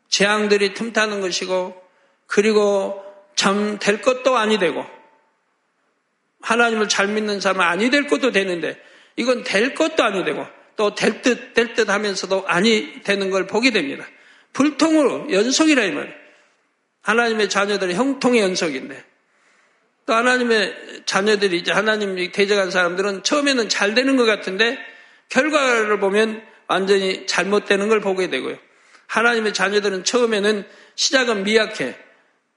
재앙들이 0.07 0.75
틈타는 0.75 1.19
것이고 1.21 1.81
그리고 2.27 3.03
참 3.35 3.79
될 3.79 4.01
것도 4.01 4.37
아니 4.37 4.59
되고 4.59 4.85
하나님을 6.41 6.89
잘 6.89 7.07
믿는 7.07 7.39
사람은 7.39 7.65
아니 7.65 7.89
될 7.89 8.05
것도 8.05 8.31
되는데 8.31 8.79
이건 9.15 9.43
될 9.43 9.73
것도 9.73 10.03
아니 10.03 10.23
되고 10.23 10.45
또 10.75 10.93
될 10.93 11.23
듯 11.23 11.55
될 11.55 11.73
듯 11.73 11.89
하면서도 11.89 12.45
아니 12.47 13.01
되는 13.01 13.31
걸 13.31 13.47
보게 13.47 13.71
됩니다. 13.71 14.05
불통으로 14.53 15.31
연속이라 15.31 15.85
이 15.85 15.91
말. 15.91 16.16
하나님의 17.07 17.49
자녀들은 17.49 17.95
형통의 17.95 18.41
연속인데 18.41 19.01
또 20.05 20.13
하나님의 20.13 21.03
자녀들이 21.05 21.57
이제 21.57 21.71
하나님이 21.71 22.33
대적한 22.33 22.69
사람들은 22.69 23.23
처음에는 23.23 23.69
잘 23.69 23.93
되는 23.93 24.17
것 24.17 24.25
같은데 24.25 24.77
결과를 25.29 25.99
보면 26.01 26.43
완전히 26.67 27.25
잘못되는 27.25 27.87
걸 27.87 28.01
보게 28.01 28.29
되고요. 28.29 28.57
하나님의 29.07 29.53
자녀들은 29.53 30.03
처음에는 30.03 30.67
시작은 30.95 31.43
미약해. 31.45 31.95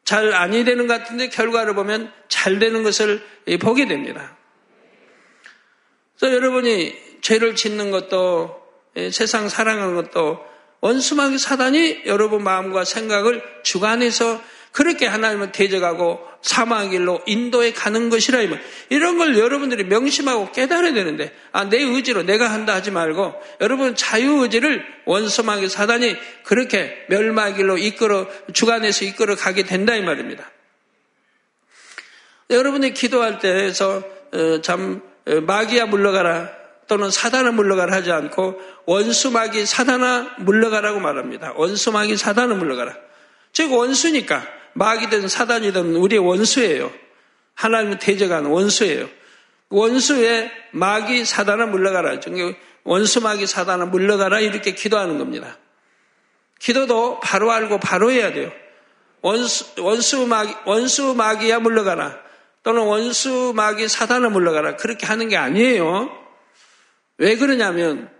잘 0.04 0.32
아니 0.34 0.64
되는 0.64 0.88
것 0.88 0.98
같은데 0.98 1.28
결과를 1.28 1.74
보면 1.74 2.12
잘 2.28 2.58
되는 2.58 2.82
것을 2.82 3.22
보게 3.60 3.86
됩니다. 3.86 4.36
그래서 6.18 6.34
여러분이 6.34 7.20
죄를 7.20 7.54
짓는 7.54 7.92
것도 7.92 8.60
세상 9.12 9.48
사랑하는 9.48 9.94
것도 9.94 10.44
원수마귀 10.80 11.38
사단이 11.38 12.02
여러분 12.06 12.42
마음과 12.42 12.84
생각을 12.84 13.42
주관해서 13.62 14.40
그렇게 14.72 15.06
하나님을 15.06 15.52
대적하고 15.52 16.20
사망의 16.42 16.90
길로 16.90 17.20
인도에 17.26 17.72
가는 17.72 18.08
것이라 18.08 18.40
이면 18.42 18.60
이런 18.88 19.18
걸 19.18 19.36
여러분들이 19.36 19.84
명심하고 19.84 20.52
깨달아야 20.52 20.94
되는데 20.94 21.34
아 21.52 21.64
내 21.64 21.82
의지로 21.82 22.22
내가 22.22 22.50
한다 22.50 22.74
하지 22.74 22.90
말고 22.90 23.34
여러분 23.60 23.94
자유 23.94 24.42
의지를 24.42 24.84
원수마귀 25.06 25.68
사단이 25.68 26.16
그렇게 26.44 27.04
멸망의 27.08 27.56
길로 27.56 27.78
이끌어 27.78 28.26
주관해서 28.52 29.04
이끌어 29.04 29.36
가게 29.36 29.64
된다 29.64 29.94
이 29.96 30.02
말입니다. 30.02 30.50
여러분이 32.48 32.94
기도할 32.94 33.38
때에서 33.38 34.02
어, 34.32 34.60
참 34.62 35.02
어, 35.26 35.40
마귀야 35.40 35.86
물러가라 35.86 36.59
또는 36.90 37.08
사단아 37.08 37.52
물러가라 37.52 37.94
하지 37.94 38.10
않고 38.10 38.60
원수마귀 38.84 39.64
사단아 39.64 40.38
물러가라고 40.38 40.98
말합니다. 40.98 41.52
원수마귀 41.54 42.16
사단아 42.16 42.54
물러가라. 42.54 42.96
즉 43.52 43.72
원수니까 43.72 44.44
마귀든 44.72 45.28
사단이든 45.28 45.94
우리의 45.94 46.18
원수예요. 46.18 46.90
하나님을 47.54 48.00
대적하는 48.00 48.50
원수예요. 48.50 49.08
원수의 49.68 50.50
마귀 50.72 51.24
사단아 51.24 51.66
물러가라. 51.66 52.18
원수 52.82 53.20
마귀 53.20 53.46
사단아 53.46 53.84
물러가라 53.86 54.40
이렇게 54.40 54.72
기도하는 54.72 55.18
겁니다. 55.18 55.58
기도도 56.58 57.20
바로 57.20 57.52
알고 57.52 57.78
바로 57.78 58.10
해야 58.10 58.32
돼요. 58.32 58.50
원수, 59.22 59.64
원수 59.78 60.26
마귀, 60.26 60.54
원수 60.66 61.14
마귀야 61.14 61.60
물러가라. 61.60 62.18
또는 62.64 62.82
원수 62.82 63.52
마귀 63.54 63.86
사단아 63.86 64.30
물러가라. 64.30 64.74
그렇게 64.74 65.06
하는 65.06 65.28
게 65.28 65.36
아니에요. 65.36 66.19
왜 67.20 67.36
그러냐면 67.36 68.10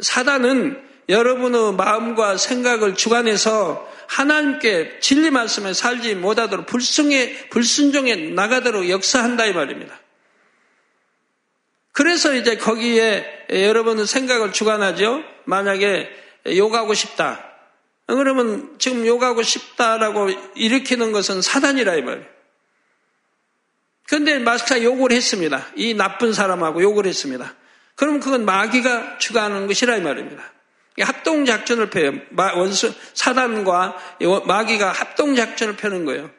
사단은 0.00 0.82
여러분의 1.08 1.74
마음과 1.74 2.36
생각을 2.36 2.96
주관해서 2.96 3.88
하나님께 4.08 4.98
진리 5.00 5.30
말씀에 5.30 5.72
살지 5.72 6.16
못하도록 6.16 6.66
불순에 6.66 7.48
불순종에 7.50 8.16
나가도록 8.16 8.88
역사한다 8.88 9.46
이 9.46 9.52
말입니다. 9.52 9.98
그래서 11.92 12.34
이제 12.34 12.56
거기에 12.56 13.24
여러분은 13.50 14.04
생각을 14.06 14.52
주관하죠. 14.52 15.22
만약에 15.44 16.10
욕하고 16.56 16.94
싶다. 16.94 17.44
그러면 18.06 18.74
지금 18.78 19.06
욕하고 19.06 19.42
싶다라고 19.42 20.30
일으키는 20.56 21.12
것은 21.12 21.40
사단이라 21.40 21.94
이 21.96 22.02
말이에요. 22.02 22.26
그런데 24.08 24.40
마스카 24.40 24.82
욕을 24.82 25.12
했습니다. 25.12 25.68
이 25.76 25.94
나쁜 25.94 26.32
사람하고 26.32 26.82
욕을 26.82 27.06
했습니다. 27.06 27.54
그럼 28.00 28.18
그건 28.18 28.46
마귀가 28.46 29.18
주관하는 29.18 29.66
것이라 29.66 29.98
이 29.98 30.00
말입니다. 30.00 30.42
합동 31.02 31.44
작전을 31.44 31.90
펴요. 31.90 32.14
원수 32.56 32.94
사단과 33.12 33.94
마귀가 34.46 34.90
합동 34.90 35.34
작전을 35.34 35.76
펴는 35.76 36.06
거예요. 36.06 36.30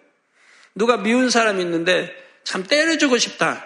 누가 0.73 0.97
미운 0.97 1.29
사람이 1.29 1.61
있는데 1.61 2.11
참 2.43 2.63
때려주고 2.63 3.19
싶다. 3.19 3.63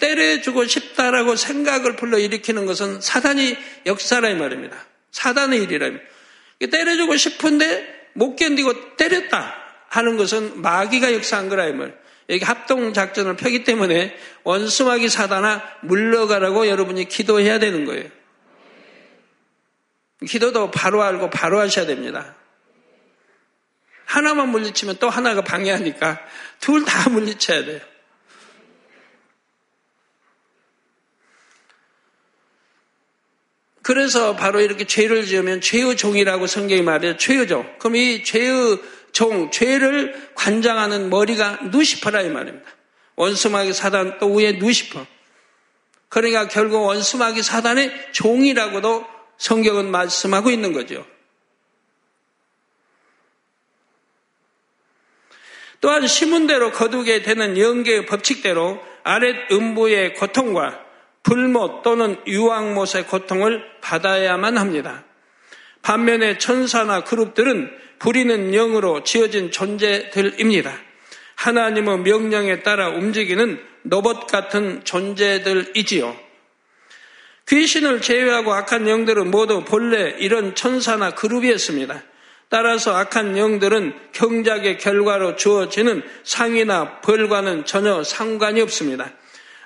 때려주고 0.00 0.64
싶다라고 0.64 1.36
생각을 1.36 1.96
불러 1.96 2.18
일으키는 2.18 2.64
것은 2.64 3.02
사단이 3.02 3.54
역사라 3.84 4.30
이 4.30 4.34
말입니다. 4.34 4.74
사단의 5.12 5.62
일이라. 5.62 5.90
때려주고 6.70 7.18
싶은데 7.18 8.08
못 8.14 8.36
견디고 8.36 8.96
때렸다 8.96 9.54
하는 9.88 10.16
것은 10.16 10.62
마귀가 10.62 11.12
역사한 11.12 11.50
거라 11.50 11.66
이 11.66 11.74
말. 11.74 11.98
여기 12.28 12.44
합동 12.44 12.92
작전을 12.92 13.36
펴기 13.36 13.64
때문에 13.64 14.16
원수마귀 14.42 15.08
사단아 15.08 15.62
물러가라고 15.82 16.66
여러분이 16.68 17.06
기도해야 17.06 17.58
되는 17.58 17.84
거예요. 17.84 18.08
기도도 20.26 20.70
바로 20.70 21.02
알고 21.02 21.30
바로 21.30 21.60
하셔야 21.60 21.86
됩니다. 21.86 22.34
하나만 24.06 24.48
물리치면 24.48 24.96
또 24.98 25.10
하나가 25.10 25.42
방해하니까 25.42 26.20
둘 26.60 26.84
다 26.84 27.10
물리쳐야 27.10 27.64
돼요. 27.64 27.80
그래서 33.82 34.34
바로 34.34 34.60
이렇게 34.60 34.84
죄를 34.84 35.26
지으면 35.26 35.60
죄의 35.60 35.96
종이라고 35.96 36.48
성경이 36.48 36.82
말해요. 36.82 37.16
죄의 37.18 37.46
종. 37.46 37.72
그럼 37.78 37.94
이 37.94 38.24
죄의 38.24 38.80
종, 39.16 39.50
죄를 39.50 40.30
관장하는 40.34 41.08
머리가 41.08 41.60
누시퍼라 41.72 42.20
이 42.20 42.28
말입니다. 42.28 42.68
원수마귀 43.14 43.72
사단 43.72 44.18
또 44.18 44.30
위에 44.34 44.58
누시퍼. 44.58 45.06
그러니까 46.10 46.48
결국 46.48 46.84
원수마귀 46.84 47.42
사단의 47.42 48.12
종이라고도 48.12 49.06
성경은 49.38 49.90
말씀하고 49.90 50.50
있는 50.50 50.74
거죠. 50.74 51.06
또한 55.80 56.06
시문대로 56.06 56.72
거두게 56.72 57.22
되는 57.22 57.56
영계의 57.56 58.04
법칙대로 58.04 58.78
아랫 59.02 59.50
음부의 59.50 60.12
고통과 60.12 60.78
불못 61.22 61.82
또는 61.82 62.20
유황못의 62.26 63.06
고통을 63.08 63.64
받아야만 63.80 64.58
합니다. 64.58 65.05
반면에 65.86 66.36
천사나 66.38 67.04
그룹들은 67.04 67.70
부리는 68.00 68.50
영으로 68.50 69.04
지어진 69.04 69.52
존재들입니다. 69.52 70.76
하나님의 71.36 71.98
명령에 71.98 72.64
따라 72.64 72.88
움직이는 72.88 73.60
로봇 73.84 74.26
같은 74.26 74.82
존재들이지요. 74.82 76.16
귀신을 77.46 78.00
제외하고 78.00 78.52
악한 78.52 78.88
영들은 78.88 79.30
모두 79.30 79.62
본래 79.62 80.16
이런 80.18 80.56
천사나 80.56 81.14
그룹이었습니다. 81.14 82.02
따라서 82.48 82.96
악한 82.96 83.38
영들은 83.38 83.94
경작의 84.10 84.78
결과로 84.78 85.36
주어지는 85.36 86.02
상이나 86.24 87.00
벌과는 87.00 87.64
전혀 87.64 88.02
상관이 88.02 88.60
없습니다. 88.60 89.12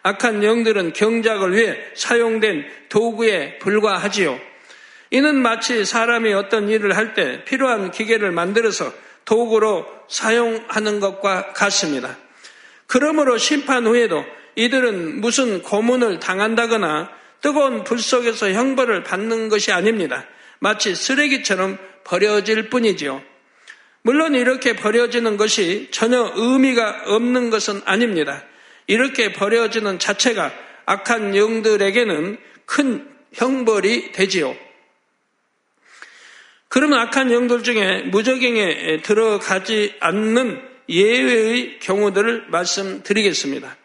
악한 0.03 0.45
영들은 0.45 0.93
경작을 0.93 1.57
위해 1.57 1.79
사용된 1.95 2.67
도구에 2.91 3.59
불과하지요. 3.59 4.50
이는 5.11 5.43
마치 5.43 5.85
사람이 5.85 6.33
어떤 6.33 6.69
일을 6.69 6.97
할 6.97 7.15
때 7.15 7.45
필요한 7.45 7.91
기계를 7.91 8.31
만들어서 8.31 8.93
도구로 9.25 9.87
사용하는 10.09 11.01
것과 11.01 11.53
같습니다. 11.53 12.17
그러므로 12.87 13.39
심판 13.39 13.87
후에도 13.87 14.25
이들은 14.57 15.21
무슨 15.21 15.63
고문을 15.63 16.19
당한다거나 16.21 17.11
뜨거운 17.41 17.85
불 17.85 17.99
속에서 17.99 18.51
형벌을 18.51 19.03
받는 19.05 19.49
것이 19.49 19.73
아닙니다. 19.73 20.27
마치 20.59 20.95
쓰레기처럼 20.95 21.79
버려질 22.05 22.69
뿐이지요. 22.69 23.23
물론 24.03 24.35
이렇게 24.35 24.75
버려지는 24.75 25.37
것이 25.37 25.89
전혀 25.91 26.33
의미가 26.35 27.03
없는 27.07 27.51
것은 27.51 27.83
아닙니다. 27.85 28.43
이렇게 28.87 29.33
버려지는 29.33 29.99
자체가 29.99 30.53
악한 30.87 31.37
영들에게는 31.37 32.39
큰 32.67 33.09
형벌이 33.33 34.13
되지요. 34.13 34.57
그러면 36.71 37.01
악한 37.01 37.33
영들 37.33 37.65
중에 37.65 38.03
무적행에 38.03 39.03
들어가지 39.03 39.93
않는 39.99 40.63
예외의 40.89 41.81
경우들을 41.81 42.47
말씀드리겠습니다. 42.49 43.77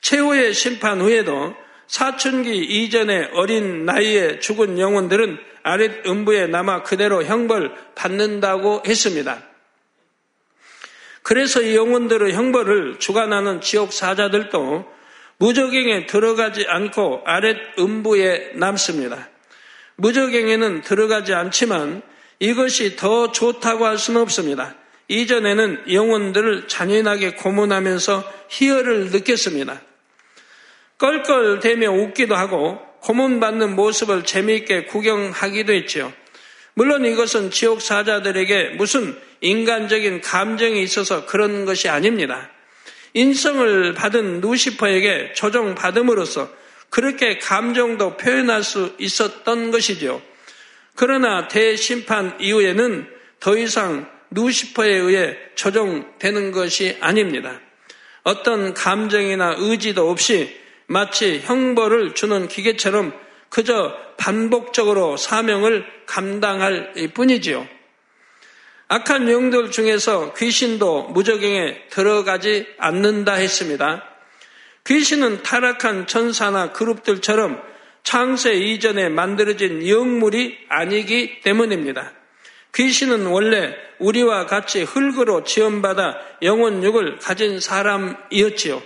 최후의 0.00 0.52
심판 0.52 1.00
후에도 1.00 1.54
사춘기 1.86 2.58
이전의 2.58 3.30
어린 3.34 3.84
나이에 3.84 4.40
죽은 4.40 4.80
영혼들은 4.80 5.38
아랫 5.62 6.04
음부에 6.04 6.48
남아 6.48 6.82
그대로 6.82 7.22
형벌 7.24 7.72
받는다고 7.94 8.82
했습니다. 8.84 9.44
그래서 11.22 11.62
이 11.62 11.76
영혼들의 11.76 12.32
형벌을 12.32 12.98
주관하는 12.98 13.60
지옥 13.60 13.92
사자들도 13.92 14.84
무적행에 15.38 16.06
들어가지 16.06 16.66
않고 16.66 17.22
아랫 17.24 17.78
음부에 17.78 18.52
남습니다. 18.54 19.28
무적행에는 19.94 20.82
들어가지 20.82 21.32
않지만 21.32 22.02
이것이 22.38 22.96
더 22.96 23.32
좋다고 23.32 23.86
할 23.86 23.98
수는 23.98 24.20
없습니다. 24.22 24.74
이전에는 25.08 25.92
영혼들을 25.92 26.68
잔인하게 26.68 27.34
고문하면서 27.34 28.32
희열을 28.48 29.10
느꼈습니다. 29.10 29.80
껄껄대며 30.98 31.90
웃기도 31.90 32.34
하고 32.34 32.80
고문받는 33.00 33.76
모습을 33.76 34.24
재미있게 34.24 34.84
구경하기도 34.84 35.72
했지요. 35.72 36.12
물론 36.74 37.04
이것은 37.04 37.50
지옥 37.50 37.80
사자들에게 37.80 38.70
무슨 38.70 39.16
인간적인 39.40 40.20
감정이 40.20 40.82
있어서 40.82 41.24
그런 41.26 41.64
것이 41.64 41.88
아닙니다. 41.88 42.50
인성을 43.14 43.94
받은 43.94 44.40
루시퍼에게 44.40 45.32
조정받음으로써 45.34 46.50
그렇게 46.90 47.38
감정도 47.38 48.16
표현할 48.16 48.62
수 48.62 48.94
있었던 48.98 49.70
것이죠. 49.70 50.20
그러나 50.96 51.46
대심판 51.48 52.38
이후에는 52.40 53.06
더 53.38 53.56
이상 53.56 54.10
누시퍼에 54.30 54.90
의해 54.90 55.36
조종되는 55.54 56.52
것이 56.52 56.96
아닙니다. 57.00 57.60
어떤 58.22 58.74
감정이나 58.74 59.54
의지도 59.58 60.10
없이 60.10 60.58
마치 60.86 61.40
형벌을 61.40 62.14
주는 62.14 62.48
기계처럼 62.48 63.12
그저 63.50 63.94
반복적으로 64.16 65.16
사명을 65.16 65.86
감당할 66.06 66.92
뿐이지요. 67.14 67.68
악한 68.88 69.30
영들 69.30 69.70
중에서 69.70 70.32
귀신도 70.34 71.08
무적행에 71.08 71.88
들어가지 71.90 72.66
않는다 72.78 73.34
했습니다. 73.34 74.04
귀신은 74.86 75.42
타락한 75.42 76.06
천사나 76.06 76.72
그룹들처럼 76.72 77.60
창세 78.06 78.54
이전에 78.54 79.08
만들어진 79.08 79.86
영물이 79.86 80.56
아니기 80.68 81.40
때문입니다. 81.40 82.12
귀신은 82.72 83.26
원래 83.26 83.74
우리와 83.98 84.46
같이 84.46 84.84
흙으로 84.84 85.42
지원받아 85.42 86.16
영혼육을 86.40 87.18
가진 87.18 87.58
사람이었지요. 87.58 88.80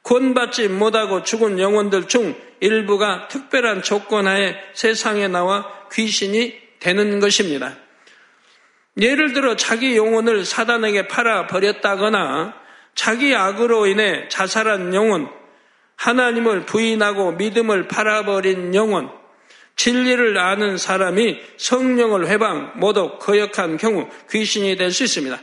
구원받지 0.00 0.68
못하고 0.68 1.22
죽은 1.22 1.58
영혼들 1.58 2.08
중 2.08 2.34
일부가 2.60 3.28
특별한 3.28 3.82
조건 3.82 4.26
하에 4.26 4.56
세상에 4.72 5.28
나와 5.28 5.70
귀신이 5.92 6.58
되는 6.80 7.20
것입니다. 7.20 7.76
예를 8.98 9.34
들어 9.34 9.56
자기 9.56 9.94
영혼을 9.94 10.46
사단에게 10.46 11.06
팔아 11.08 11.48
버렸다거나 11.48 12.54
자기 12.94 13.34
악으로 13.34 13.88
인해 13.88 14.26
자살한 14.30 14.94
영혼, 14.94 15.28
하나님을 15.96 16.66
부인하고 16.66 17.32
믿음을 17.32 17.88
팔아버린 17.88 18.74
영혼, 18.74 19.10
진리를 19.76 20.38
아는 20.38 20.76
사람이 20.76 21.40
성령을 21.56 22.28
회방, 22.28 22.72
모독, 22.76 23.18
거역한 23.18 23.76
경우 23.76 24.08
귀신이 24.30 24.76
될 24.76 24.90
수 24.90 25.04
있습니다. 25.04 25.40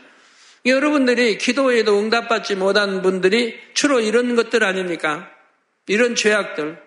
여러분들이 0.65 1.37
기도에도 1.37 1.99
응답받지 1.99 2.55
못한 2.55 3.01
분들이 3.01 3.59
주로 3.73 3.99
이런 3.99 4.35
것들 4.35 4.63
아닙니까? 4.63 5.29
이런 5.87 6.15
죄악들. 6.15 6.81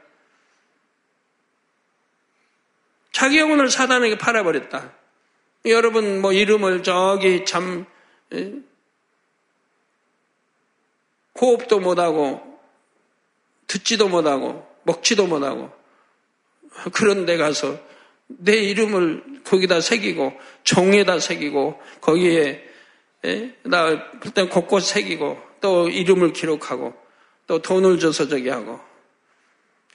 자기 3.10 3.38
영혼을 3.38 3.68
사단에게 3.68 4.16
팔아버렸다. 4.16 4.92
여러분 5.66 6.20
뭐 6.20 6.32
이름을 6.32 6.82
저기 6.82 7.44
참 7.44 7.86
호흡도 11.40 11.80
못하고 11.80 12.53
듣지도 13.74 14.08
못하고 14.08 14.64
먹지도 14.84 15.26
못하고 15.26 15.72
그런 16.92 17.26
데 17.26 17.36
가서 17.36 17.78
내 18.26 18.54
이름을 18.56 19.42
거기다 19.44 19.80
새기고 19.80 20.32
종에다 20.62 21.18
새기고 21.18 21.80
거기에 22.00 22.64
나 23.64 23.90
일단 24.24 24.48
곳곳 24.48 24.80
새기고 24.80 25.42
또 25.60 25.88
이름을 25.88 26.32
기록하고 26.32 26.94
또 27.48 27.60
돈을 27.60 27.98
줘서 27.98 28.28
저기 28.28 28.48
하고 28.48 28.80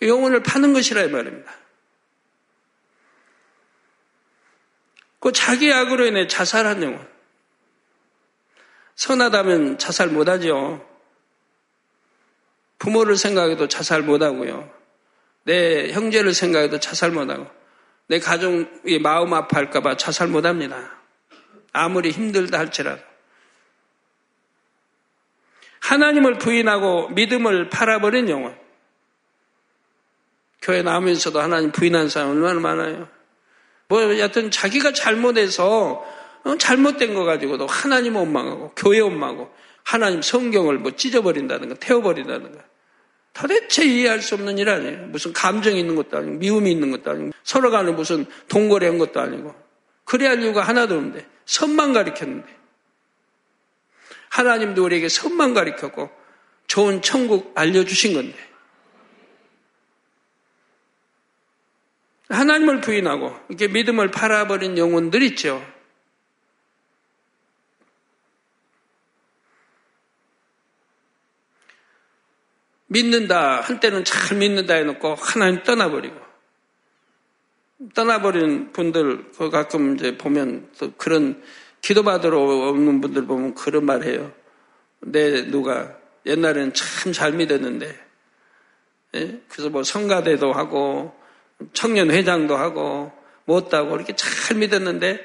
영혼을 0.01 0.43
파는 0.43 0.73
것이라 0.73 1.03
이 1.03 1.07
말입니다. 1.07 1.51
그 5.19 5.31
자기 5.31 5.71
악으로 5.71 6.05
인해 6.05 6.27
자살한 6.27 6.83
영혼. 6.83 7.07
선하다면 8.95 9.77
자살 9.77 10.09
못하죠. 10.09 10.88
부모를 12.79 13.15
생각해도 13.17 13.67
자살 13.67 14.01
못하고요. 14.01 14.69
내 15.43 15.91
형제를 15.91 16.33
생각해도 16.33 16.79
자살 16.79 17.11
못하고 17.11 17.47
내 18.07 18.19
가족이 18.19 18.99
마음 18.99 19.33
아파할까봐 19.33 19.97
자살 19.97 20.27
못합니다. 20.27 20.97
아무리 21.71 22.09
힘들다 22.09 22.57
할지라도. 22.57 23.01
하나님을 25.81 26.37
부인하고 26.39 27.09
믿음을 27.09 27.69
팔아버린 27.69 28.29
영혼. 28.29 28.57
교회 30.61 30.81
나오면서도 30.81 31.39
하나님 31.39 31.71
부인한 31.71 32.09
사람 32.09 32.31
얼마나 32.31 32.59
많아요. 32.59 33.07
뭐 33.87 34.17
여하튼 34.17 34.51
자기가 34.51 34.93
잘못해서 34.93 36.05
어, 36.43 36.57
잘못된 36.57 37.13
거 37.13 37.23
가지고도 37.23 37.65
하나님 37.67 38.15
원망하고 38.15 38.73
교회 38.75 38.99
원망하고 38.99 39.53
하나님 39.89 40.21
성경을 40.21 40.77
뭐 40.77 40.95
찢어버린다든가 40.95 41.73
태워버린다든가 41.79 42.63
도대체 43.33 43.83
이해할 43.83 44.21
수 44.21 44.35
없는 44.35 44.59
일 44.59 44.69
아니에요. 44.69 45.07
무슨 45.07 45.33
감정이 45.33 45.79
있는 45.79 45.95
것도 45.95 46.15
아니고 46.15 46.35
미움이 46.37 46.71
있는 46.71 46.91
것도 46.91 47.09
아니고 47.09 47.31
서로 47.43 47.71
간에 47.71 47.91
무슨 47.91 48.27
동거래 48.49 48.85
한 48.85 48.99
것도 48.99 49.19
아니고 49.19 49.55
그래야 50.05 50.29
할 50.29 50.43
이유가 50.43 50.61
하나도 50.61 50.93
없는데 50.93 51.25
선만 51.47 51.93
가리켰는데 51.93 52.47
하나님도 54.29 54.83
우리에게 54.83 55.09
선만 55.09 55.55
가리켰고 55.55 56.11
좋은 56.67 57.01
천국 57.01 57.51
알려주신 57.55 58.13
건데 58.13 58.37
하나님을 62.29 62.81
부인하고 62.81 63.35
이렇게 63.49 63.67
믿음을 63.67 64.11
팔아버린 64.11 64.77
영혼들 64.77 65.23
있죠. 65.23 65.65
믿는다 72.89 73.61
한때는 73.61 74.03
잘 74.03 74.37
믿는다 74.37 74.75
해놓고 74.75 75.15
하나님 75.15 75.63
떠나버리고 75.63 76.15
떠나버린 77.93 78.71
분들 78.73 79.31
그 79.37 79.49
가끔 79.49 79.95
이제 79.95 80.17
보면 80.17 80.69
또 80.77 80.91
그런 80.97 81.41
기도받으러 81.81 82.39
오는 82.39 82.99
분들 82.99 83.25
보면 83.25 83.55
그런 83.55 83.85
말 83.85 84.03
해요. 84.03 84.31
내 84.99 85.47
누가 85.47 85.95
옛날에는 86.25 86.73
참 86.73 87.13
잘 87.13 87.31
믿었는데 87.33 88.09
예? 89.15 89.41
그래서 89.47 89.69
뭐 89.69 89.83
성가대도 89.83 90.51
하고 90.51 91.15
청년 91.73 92.11
회장도 92.11 92.57
하고 92.57 93.11
못다고 93.45 93.95
이렇게 93.95 94.15
잘 94.15 94.57
믿었는데 94.57 95.19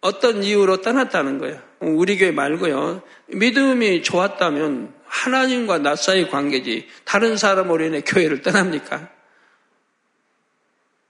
어떤 0.00 0.42
이유로 0.42 0.80
떠났다는 0.80 1.38
거예요. 1.38 1.60
우리 1.80 2.16
교회 2.16 2.30
말고요. 2.30 3.02
믿음이 3.28 4.02
좋았다면 4.02 4.99
하나님과 5.10 5.78
나 5.78 5.96
사이 5.96 6.28
관계지 6.28 6.88
다른 7.04 7.36
사람으로 7.36 7.84
인해 7.84 8.00
교회를 8.00 8.42
떠납니까? 8.42 9.08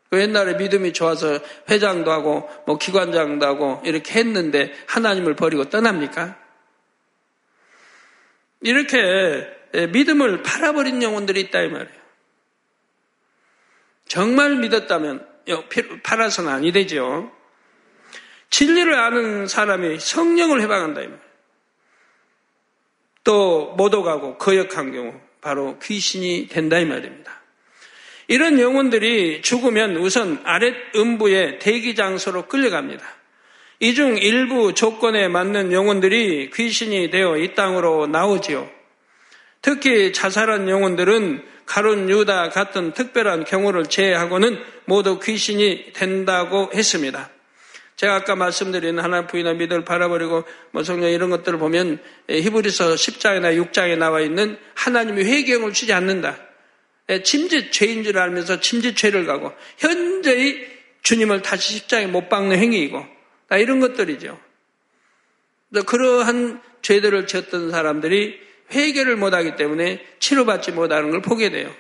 그 0.09 0.21
옛날에 0.21 0.55
믿음이 0.55 0.93
좋아서 0.93 1.39
회장도 1.69 2.11
하고 2.11 2.49
뭐 2.67 2.79
기관장도 2.79 3.47
하고 3.47 3.81
이렇게 3.85 4.19
했는데 4.19 4.75
하나님을 4.87 5.37
버리고 5.37 5.69
떠납니까? 5.69 6.37
이렇게 8.63 9.47
믿음을 9.93 10.43
팔아버린 10.43 11.03
영혼들이 11.03 11.41
있다 11.43 11.61
이 11.61 11.69
말이에요. 11.69 12.01
정말 14.09 14.57
믿었다면 14.57 15.27
팔아서는 16.03 16.51
아니 16.51 16.73
되죠. 16.73 17.31
진리를 18.49 18.93
아는 18.93 19.47
사람이 19.47 20.01
성령을 20.01 20.61
해방한다. 20.63 21.03
또 23.25 23.75
모독하고 23.77 24.37
거역한 24.39 24.93
경우 24.93 25.15
바로 25.41 25.79
귀신이 25.79 26.49
된다 26.49 26.79
이 26.79 26.85
말입니다. 26.85 27.41
이런 28.29 28.61
영혼들이 28.61 29.43
죽으면 29.43 29.97
우선 29.97 30.41
아랫 30.45 30.95
음부의 30.95 31.59
대기 31.59 31.95
장소로 31.95 32.47
끌려갑니다. 32.47 33.05
이 33.81 33.95
중 33.95 34.19
일부 34.19 34.75
조건에 34.75 35.27
맞는 35.29 35.73
영혼들이 35.73 36.51
귀신이 36.55 37.11
되어 37.11 37.39
이 37.39 37.55
땅으로 37.55 38.07
나오지요. 38.07 38.69
특히 39.63 40.13
자살한 40.13 40.69
영혼들은 40.69 41.43
가론 41.65 42.11
유다 42.11 42.51
같은 42.51 42.93
특별한 42.93 43.45
경우를 43.45 43.87
제외하고는 43.87 44.59
모두 44.85 45.19
귀신이 45.19 45.93
된다고 45.95 46.71
했습니다. 46.75 47.31
제가 48.01 48.15
아까 48.15 48.35
말씀드린 48.35 48.99
하나님 48.99 49.27
부인의 49.27 49.57
믿음을 49.57 49.85
바라버리고 49.85 50.45
뭐 50.71 50.83
성령 50.83 51.11
이런 51.11 51.29
것들을 51.29 51.59
보면 51.59 51.99
히브리서 52.31 52.95
10장이나 52.95 53.63
6장에 53.63 53.99
나와 53.99 54.23
있는 54.23 54.59
하나님이 54.75 55.23
회경을 55.23 55.75
주지 55.75 55.93
않는다. 55.93 56.39
침짓 57.25 57.73
죄인 57.73 58.03
줄 58.03 58.17
알면서 58.17 58.61
침짓 58.61 58.97
죄를 58.97 59.27
가고 59.27 59.53
현재의 59.77 60.67
주님을 61.03 61.43
다시 61.43 61.75
십장에 61.75 62.07
못 62.07 62.31
박는 62.31 62.57
행위이고 62.57 63.05
다 63.49 63.59
이런 63.59 63.81
것들이죠. 63.81 64.41
그러한 65.85 66.63
죄들을 66.81 67.27
지었던 67.27 67.71
사람들이 67.71 68.41
회개를 68.73 69.17
못하기 69.17 69.57
때문에 69.57 70.03
치료받지 70.21 70.73
못하는 70.73 71.11
걸 71.11 71.21
보게 71.21 71.51
돼요. 71.51 71.71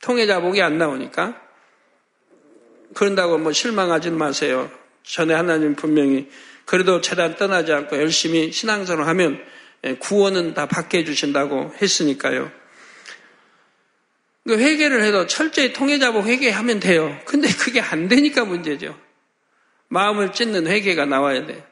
통해자복이 0.00 0.62
안 0.62 0.78
나오니까. 0.78 1.47
그런다고 2.94 3.38
뭐 3.38 3.52
실망하지 3.52 4.10
마세요. 4.10 4.70
전에 5.02 5.34
하나님 5.34 5.74
분명히 5.74 6.28
그래도 6.64 7.00
재단 7.00 7.36
떠나지 7.36 7.72
않고 7.72 7.96
열심히 7.96 8.52
신앙생활 8.52 9.06
하면 9.08 9.42
구원은 10.00 10.54
다 10.54 10.66
받게 10.66 10.98
해주신다고 10.98 11.74
했으니까요. 11.80 12.50
그 14.46 14.58
회개를 14.58 15.02
해도 15.02 15.26
철저히 15.26 15.72
통해잡고 15.72 16.24
회개하면 16.24 16.80
돼요. 16.80 17.18
근데 17.24 17.48
그게 17.48 17.80
안 17.80 18.08
되니까 18.08 18.44
문제죠. 18.44 18.98
마음을 19.88 20.32
찢는 20.32 20.66
회개가 20.66 21.06
나와야 21.06 21.46
돼요. 21.46 21.62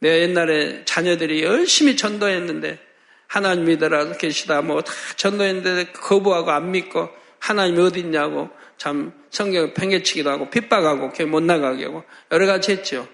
내 0.00 0.22
옛날에 0.22 0.84
자녀들이 0.84 1.42
열심히 1.42 1.96
전도했는데 1.96 2.78
하나님 3.26 3.64
믿으라 3.64 4.12
계시다 4.12 4.62
뭐 4.62 4.82
다 4.82 4.92
전도했는데 5.16 5.92
거부하고 5.92 6.50
안 6.50 6.70
믿고 6.70 7.08
하나님이 7.44 7.78
어디 7.82 8.00
있냐고 8.00 8.48
참 8.78 9.12
성경 9.28 9.74
팽개치기도 9.74 10.30
하고 10.30 10.48
핍박하고 10.48 11.12
못 11.26 11.42
나가게 11.42 11.84
하고 11.84 12.02
여러 12.32 12.46
가지 12.46 12.72
했죠. 12.72 13.06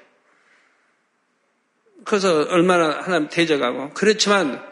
그래서 2.05 2.47
얼마나 2.49 3.01
하나님 3.01 3.29
대적하고 3.29 3.90
그렇지만 3.90 4.64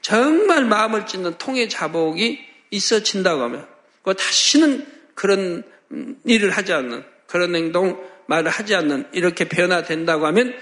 정말 0.00 0.64
마음을 0.64 1.06
찢는 1.06 1.38
통의 1.38 1.68
자복이 1.68 2.38
있어진다고 2.70 3.42
하면 3.42 3.66
그 4.02 4.14
다시는 4.14 4.86
그런 5.16 5.64
일을 6.24 6.50
하지 6.50 6.72
않는 6.72 7.04
그런 7.26 7.56
행동 7.56 8.00
말을 8.26 8.48
하지 8.48 8.76
않는 8.76 9.08
이렇게 9.12 9.48
변화된다고 9.48 10.24
하면 10.26 10.54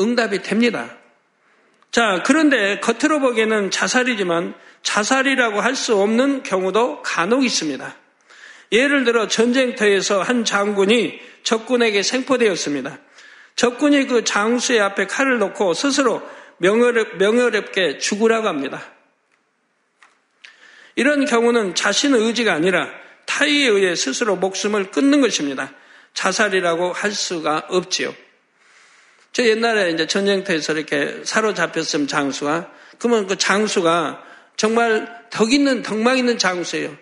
응답이 0.00 0.42
됩니다. 0.42 0.96
자, 1.92 2.22
그런데 2.24 2.80
겉으로 2.80 3.20
보기에는 3.20 3.70
자살이지만 3.70 4.54
자살이라고 4.82 5.60
할 5.60 5.76
수 5.76 5.94
없는 5.96 6.42
경우도 6.42 7.02
간혹 7.02 7.44
있습니다. 7.44 7.96
예를 8.72 9.04
들어 9.04 9.28
전쟁터에서 9.28 10.22
한 10.22 10.44
장군이 10.44 11.20
적군에게 11.42 12.02
생포되었습니다. 12.02 12.98
적군이 13.56 14.06
그 14.06 14.24
장수의 14.24 14.80
앞에 14.80 15.06
칼을 15.06 15.38
놓고 15.38 15.74
스스로 15.74 16.22
명예롭, 16.56 17.16
명예롭게 17.18 17.98
죽으라고 17.98 18.48
합니다. 18.48 18.82
이런 20.94 21.26
경우는 21.26 21.74
자신의 21.74 22.22
의지가 22.22 22.54
아니라 22.54 22.88
타의에 23.26 23.68
의해 23.68 23.94
스스로 23.94 24.36
목숨을 24.36 24.90
끊는 24.90 25.20
것입니다. 25.20 25.72
자살이라고 26.14 26.92
할 26.92 27.12
수가 27.12 27.66
없지요. 27.68 28.14
저 29.32 29.44
옛날에 29.44 29.90
이제 29.90 30.06
전쟁터에서 30.06 30.74
이렇게 30.74 31.22
사로잡혔으면 31.24 32.06
장수가, 32.06 32.70
그러면 32.98 33.26
그 33.26 33.36
장수가 33.36 34.22
정말 34.56 35.26
덕 35.30 35.52
있는, 35.52 35.82
덕망 35.82 36.18
있는 36.18 36.38
장수예요. 36.38 36.94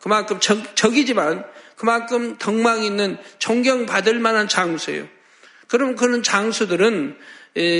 그만큼 0.00 0.40
적, 0.40 0.76
적이지만 0.76 1.44
그만큼 1.76 2.36
덕망 2.38 2.84
있는 2.84 3.18
존경받을 3.38 4.18
만한 4.18 4.48
장수예요. 4.48 5.06
그럼 5.68 5.96
그런 5.96 6.22
장수들은 6.22 7.18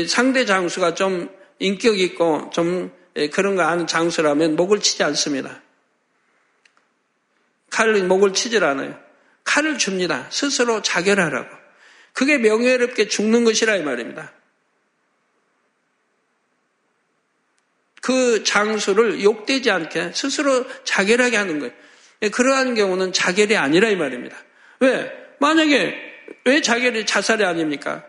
상대 0.08 0.44
장수가 0.44 0.94
좀 0.94 1.28
인격 1.58 1.98
있고 1.98 2.50
좀 2.52 2.92
그런 3.32 3.56
거 3.56 3.62
아는 3.62 3.86
장수라면 3.86 4.56
목을 4.56 4.80
치지 4.80 5.02
않습니다. 5.02 5.62
칼을 7.70 8.04
목을 8.04 8.32
치질 8.32 8.64
않아요. 8.64 8.98
칼을 9.44 9.78
줍니다. 9.78 10.26
스스로 10.30 10.82
자결하라고. 10.82 11.65
그게 12.16 12.38
명예롭게 12.38 13.08
죽는 13.08 13.44
것이라 13.44 13.76
이 13.76 13.82
말입니다. 13.82 14.32
그 18.00 18.42
장수를 18.42 19.22
욕되지 19.22 19.70
않게 19.70 20.12
스스로 20.14 20.64
자결하게 20.84 21.36
하는 21.36 21.58
거예요. 21.58 21.74
그러한 22.32 22.74
경우는 22.74 23.12
자결이 23.12 23.58
아니라 23.58 23.90
이 23.90 23.96
말입니다. 23.96 24.34
왜? 24.80 25.12
만약에 25.40 25.94
왜 26.46 26.62
자결이 26.62 27.04
자살이 27.04 27.44
아닙니까? 27.44 28.02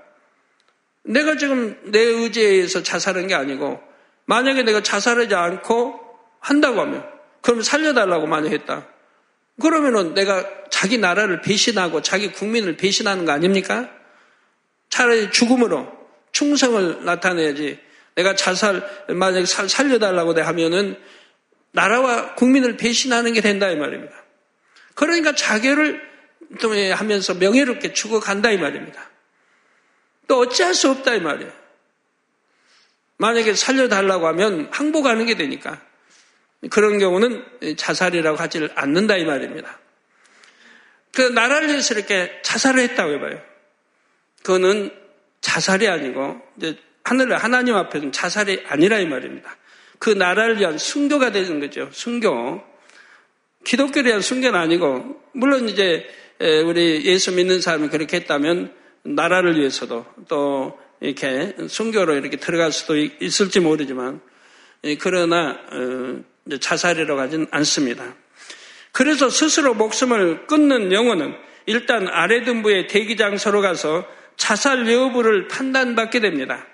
내가 1.03 1.35
지금 1.35 1.77
내 1.91 1.99
의지에 1.99 2.47
의해서 2.47 2.83
자살한 2.83 3.27
게 3.27 3.35
아니고 3.35 3.83
만약에 4.23 4.63
내가 4.63 4.81
자살하지 4.81 5.35
않고 5.35 5.99
한다고 6.39 6.79
하면 6.79 7.05
그럼 7.41 7.61
살려달라고 7.61 8.25
만약 8.25 8.53
했다. 8.53 8.87
그러면은 9.61 10.13
내가 10.13 10.45
자기 10.69 10.97
나라를 10.97 11.41
배신하고 11.41 12.01
자기 12.03 12.31
국민을 12.31 12.77
배신하는 12.77 13.25
거 13.25 13.33
아닙니까? 13.33 13.96
차라리 14.97 15.29
죽음으로 15.29 15.95
충성을 16.31 17.05
나타내야지. 17.05 17.79
내가 18.15 18.35
자살, 18.35 18.81
만약에 19.09 19.45
살려달라고 19.45 20.33
하면은 20.41 20.99
나라와 21.71 22.33
국민을 22.33 22.77
배신하는 22.77 23.33
게 23.33 23.41
된다 23.41 23.69
이 23.69 23.75
말입니다. 23.75 24.15
그러니까 24.95 25.35
자결을 25.35 26.01
하면서 26.95 27.35
명예롭게 27.35 27.93
죽어간다 27.93 28.49
이 28.49 28.57
말입니다. 28.57 29.07
또 30.27 30.39
어찌할 30.39 30.73
수 30.73 30.89
없다 30.89 31.13
이 31.13 31.19
말이에요. 31.19 31.51
만약에 33.17 33.53
살려달라고 33.53 34.25
하면 34.29 34.67
항복하는 34.71 35.27
게 35.27 35.35
되니까. 35.35 35.79
그런 36.71 36.97
경우는 36.97 37.45
자살이라고 37.77 38.37
하지를 38.37 38.71
않는다 38.73 39.17
이 39.17 39.25
말입니다. 39.25 39.77
그 41.13 41.21
나라를 41.21 41.67
위해서 41.67 41.93
이렇게 41.93 42.41
자살을 42.41 42.81
했다고 42.81 43.13
해봐요. 43.13 43.56
그거는 44.43 44.91
자살이 45.41 45.87
아니고 45.87 46.41
이제 46.57 46.77
하늘 47.03 47.37
하나님 47.37 47.75
앞에서는 47.75 48.11
자살이 48.11 48.63
아니라 48.67 48.99
이 48.99 49.05
말입니다. 49.05 49.55
그 49.99 50.09
나라를 50.09 50.59
위한 50.59 50.77
순교가 50.77 51.31
되는 51.31 51.59
거죠. 51.59 51.89
순교. 51.91 52.61
기독교에 53.63 54.03
대한 54.03 54.21
순교는 54.21 54.59
아니고 54.59 55.21
물론 55.33 55.69
이제 55.69 56.05
우리 56.65 57.05
예수 57.05 57.33
믿는 57.33 57.61
사람이 57.61 57.89
그렇게 57.89 58.17
했다면 58.17 58.73
나라를 59.03 59.57
위해서도 59.57 60.05
또 60.27 60.79
이렇게 60.99 61.55
순교로 61.67 62.15
이렇게 62.15 62.37
들어갈 62.37 62.71
수도 62.71 62.95
있을지 62.97 63.59
모르지만 63.59 64.19
그러나 64.99 65.59
어, 65.71 66.57
자살이라고 66.59 67.19
하진 67.19 67.47
않습니다. 67.51 68.15
그래서 68.91 69.29
스스로 69.29 69.73
목숨을 69.73 70.47
끊는 70.47 70.91
영혼은 70.91 71.35
일단 71.65 72.07
아래 72.07 72.43
등부의 72.43 72.87
대기장소로 72.87 73.61
가서 73.61 74.05
자살 74.37 74.91
여부를 74.91 75.47
판단받게 75.47 76.19
됩니다. 76.19 76.65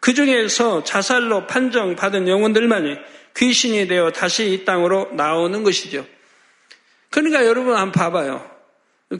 그 0.00 0.14
중에서 0.14 0.84
자살로 0.84 1.46
판정받은 1.46 2.28
영혼들만이 2.28 2.96
귀신이 3.36 3.86
되어 3.86 4.10
다시 4.10 4.52
이 4.52 4.64
땅으로 4.64 5.10
나오는 5.12 5.62
것이죠. 5.62 6.06
그러니까 7.10 7.46
여러분 7.46 7.76
한번 7.76 7.92
봐봐요. 7.92 8.50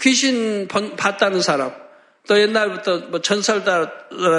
귀신 0.00 0.68
봤다는 0.68 1.40
사람, 1.40 1.72
또 2.26 2.38
옛날부터 2.38 2.98
뭐 3.08 3.20
전설다 3.20 3.92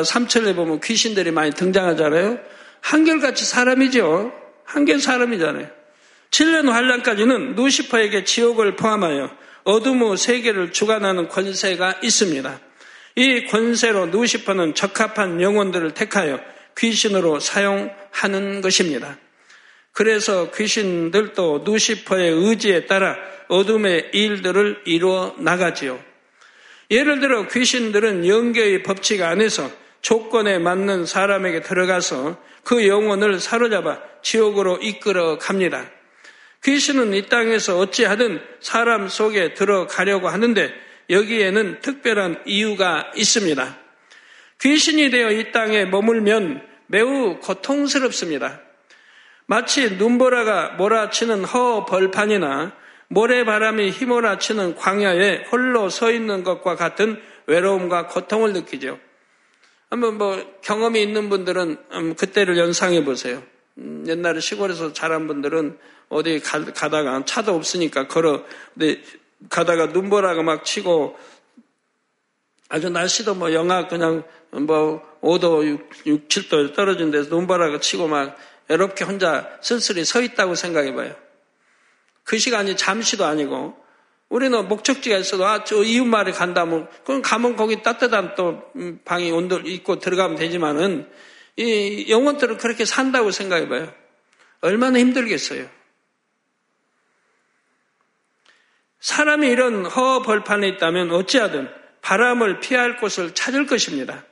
삼천에 0.05 0.53
보면 0.55 0.79
귀신들이 0.81 1.31
많이 1.31 1.51
등장하잖아요. 1.51 2.39
한결같이 2.81 3.45
사람이죠. 3.45 4.31
한결 4.63 4.99
사람이잖아요. 4.99 5.67
7년 6.31 6.69
환란까지는 6.69 7.55
누시퍼에게 7.55 8.23
지옥을 8.23 8.75
포함하여 8.75 9.31
어둠의 9.63 10.17
세계를 10.17 10.71
주관하는 10.71 11.27
권세가 11.27 11.99
있습니다. 12.03 12.59
이 13.19 13.43
권세로 13.47 14.05
누시퍼는 14.05 14.75
적합한 14.75 15.41
영혼들을 15.41 15.93
택하여 15.93 16.39
귀신으로 16.77 17.41
사용하는 17.41 18.61
것입니다. 18.61 19.17
그래서 19.91 20.51
귀신들도 20.51 21.63
누시퍼의 21.65 22.31
의지에 22.31 22.85
따라 22.85 23.17
어둠의 23.49 24.11
일들을 24.13 24.83
이루어 24.85 25.35
나가지요. 25.37 25.99
예를 26.91 27.19
들어 27.19 27.45
귀신들은 27.49 28.25
영계의 28.25 28.83
법칙 28.83 29.21
안에서 29.21 29.69
조건에 29.99 30.57
맞는 30.57 31.05
사람에게 31.05 31.59
들어가서 31.59 32.41
그 32.63 32.87
영혼을 32.87 33.41
사로잡아 33.41 33.99
지옥으로 34.21 34.77
이끌어 34.77 35.37
갑니다. 35.39 35.91
귀신은 36.63 37.13
이 37.13 37.27
땅에서 37.27 37.79
어찌하든 37.79 38.41
사람 38.61 39.09
속에 39.09 39.55
들어가려고 39.55 40.29
하는데 40.29 40.73
여기에는 41.09 41.79
특별한 41.81 42.43
이유가 42.45 43.11
있습니다. 43.15 43.77
귀신이 44.61 45.09
되어 45.09 45.31
이 45.31 45.51
땅에 45.51 45.85
머물면 45.85 46.61
매우 46.87 47.39
고통스럽습니다. 47.39 48.61
마치 49.45 49.95
눈보라가 49.95 50.75
몰아치는 50.77 51.43
허 51.45 51.85
벌판이나 51.85 52.73
모래바람이 53.07 53.89
휘몰아치는 53.89 54.75
광야에 54.75 55.45
홀로 55.51 55.89
서 55.89 56.11
있는 56.11 56.43
것과 56.43 56.75
같은 56.75 57.19
외로움과 57.47 58.07
고통을 58.07 58.53
느끼죠. 58.53 58.99
한번 59.89 60.19
뭐 60.19 60.59
경험이 60.61 61.01
있는 61.01 61.29
분들은 61.29 62.15
그때를 62.15 62.57
연상해 62.59 63.03
보세요. 63.03 63.41
음, 63.79 64.03
옛날에 64.07 64.39
시골에서 64.39 64.93
자란 64.93 65.27
분들은 65.27 65.79
어디 66.09 66.39
가다가 66.39 67.23
차도 67.25 67.55
없으니까 67.55 68.07
걸어 68.07 68.43
가다가 69.47 69.87
눈보라가 69.87 70.43
막 70.43 70.65
치고 70.65 71.17
아주 72.67 72.89
날씨도 72.89 73.35
뭐 73.35 73.53
영하 73.53 73.87
그냥 73.87 74.23
뭐 74.51 75.01
5도 75.21 75.65
6, 75.65 76.07
6 76.07 76.27
7도 76.27 76.75
떨어진 76.75 77.11
데서 77.11 77.29
눈보라가 77.29 77.79
치고 77.79 78.07
막 78.07 78.37
외롭게 78.67 79.03
혼자 79.03 79.57
쓸쓸히 79.61 80.05
서 80.05 80.21
있다고 80.21 80.55
생각해 80.55 80.93
봐요. 80.93 81.15
그 82.23 82.37
시간이 82.37 82.77
잠시도 82.77 83.25
아니고 83.25 83.75
우리는 84.29 84.67
목적지가 84.67 85.17
있어도 85.17 85.47
아, 85.47 85.63
저 85.63 85.83
이웃 85.83 86.05
마을에 86.05 86.31
간다면 86.31 86.87
그럼 87.03 87.23
가면 87.23 87.55
거기 87.55 87.81
따뜻한 87.81 88.35
또 88.35 88.61
음, 88.75 88.99
방이 89.03 89.31
온도 89.31 89.59
있고 89.59 89.97
들어가면 89.97 90.37
되지만은 90.37 91.09
이 91.57 92.05
영혼들은 92.07 92.57
그렇게 92.57 92.85
산다고 92.85 93.31
생각해 93.31 93.67
봐요. 93.67 93.91
얼마나 94.61 94.99
힘들겠어요. 94.99 95.67
사람이 98.99 99.47
이런 99.47 99.85
허벌판에 99.85 100.67
있다면 100.69 101.11
어찌하든 101.11 101.69
바람을 102.01 102.59
피할 102.59 102.97
곳을 102.97 103.33
찾을 103.33 103.65
것입니다. 103.65 104.23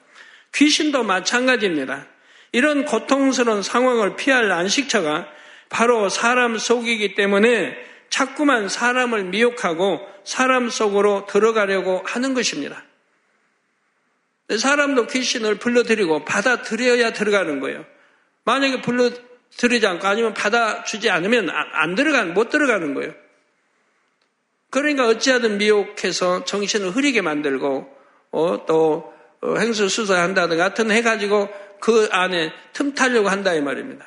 귀신도 0.54 1.04
마찬가지입니다. 1.04 2.06
이런 2.52 2.86
고통스러운 2.86 3.62
상황을 3.62 4.16
피할 4.16 4.52
안식처가 4.52 5.28
바로 5.70 6.10
사람 6.10 6.58
속이기 6.58 7.16
때문에 7.16 7.78
자꾸만 8.10 8.70
사람을 8.70 9.26
미혹하고 9.26 10.00
사람 10.24 10.70
속으로 10.70 11.26
들어가려고 11.30 12.02
하는 12.06 12.34
것입니다. 12.34 12.84
사람도 14.58 15.08
귀신을 15.08 15.56
불러들이고 15.56 16.24
받아들여야 16.24 17.12
들어가는 17.12 17.60
거예요. 17.60 17.86
만약에 18.46 18.82
불러들이지 18.82 19.86
않고 19.86 20.08
아니면 20.08 20.34
받아주지 20.34 21.10
않으면 21.10 21.50
안 21.50 21.96
들어가는, 21.96 22.34
못 22.34 22.50
들어가는 22.50 22.94
거예요. 22.94 23.14
그러니까 24.70 25.08
어찌하든 25.08 25.58
미혹해서 25.58 26.44
정신을 26.46 26.92
흐리게 26.92 27.22
만들고 27.22 27.88
어, 28.32 28.66
또 28.66 29.14
어, 29.42 29.56
행수 29.58 29.88
수사한다든가 29.88 30.64
같은 30.64 30.92
해가지고 30.92 31.50
그 31.80 32.10
안에 32.12 32.52
틈타려고 32.74 33.30
한다 33.30 33.54
이 33.54 33.62
말입니다. 33.62 34.06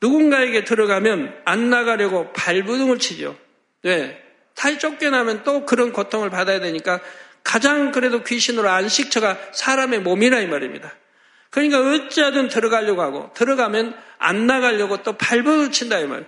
누군가에게 0.00 0.64
들어가면 0.64 1.34
안 1.44 1.70
나가려고 1.70 2.32
발부둥을 2.32 2.98
치죠. 2.98 3.36
왜? 3.82 4.20
탈 4.54 4.78
쫓겨나면 4.78 5.44
또 5.44 5.64
그런 5.64 5.92
고통을 5.92 6.30
받아야 6.30 6.60
되니까 6.60 7.00
가장 7.42 7.92
그래도 7.92 8.22
귀신으로 8.22 8.68
안식처가 8.68 9.38
사람의 9.52 10.00
몸이라 10.00 10.40
이 10.40 10.46
말입니다. 10.46 10.92
그러니까 11.50 11.80
어찌하든 11.80 12.48
들어가려고 12.48 13.02
하고 13.02 13.30
들어가면 13.34 13.96
안 14.18 14.46
나가려고 14.46 15.02
또 15.02 15.14
발부둥을 15.14 15.70
친다 15.70 15.98
이 16.00 16.06
말. 16.06 16.26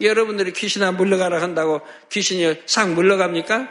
여러분들이 0.00 0.52
귀신아 0.52 0.92
물러가라 0.92 1.40
한다고 1.40 1.80
귀신이 2.10 2.62
싹 2.66 2.92
물러갑니까? 2.92 3.68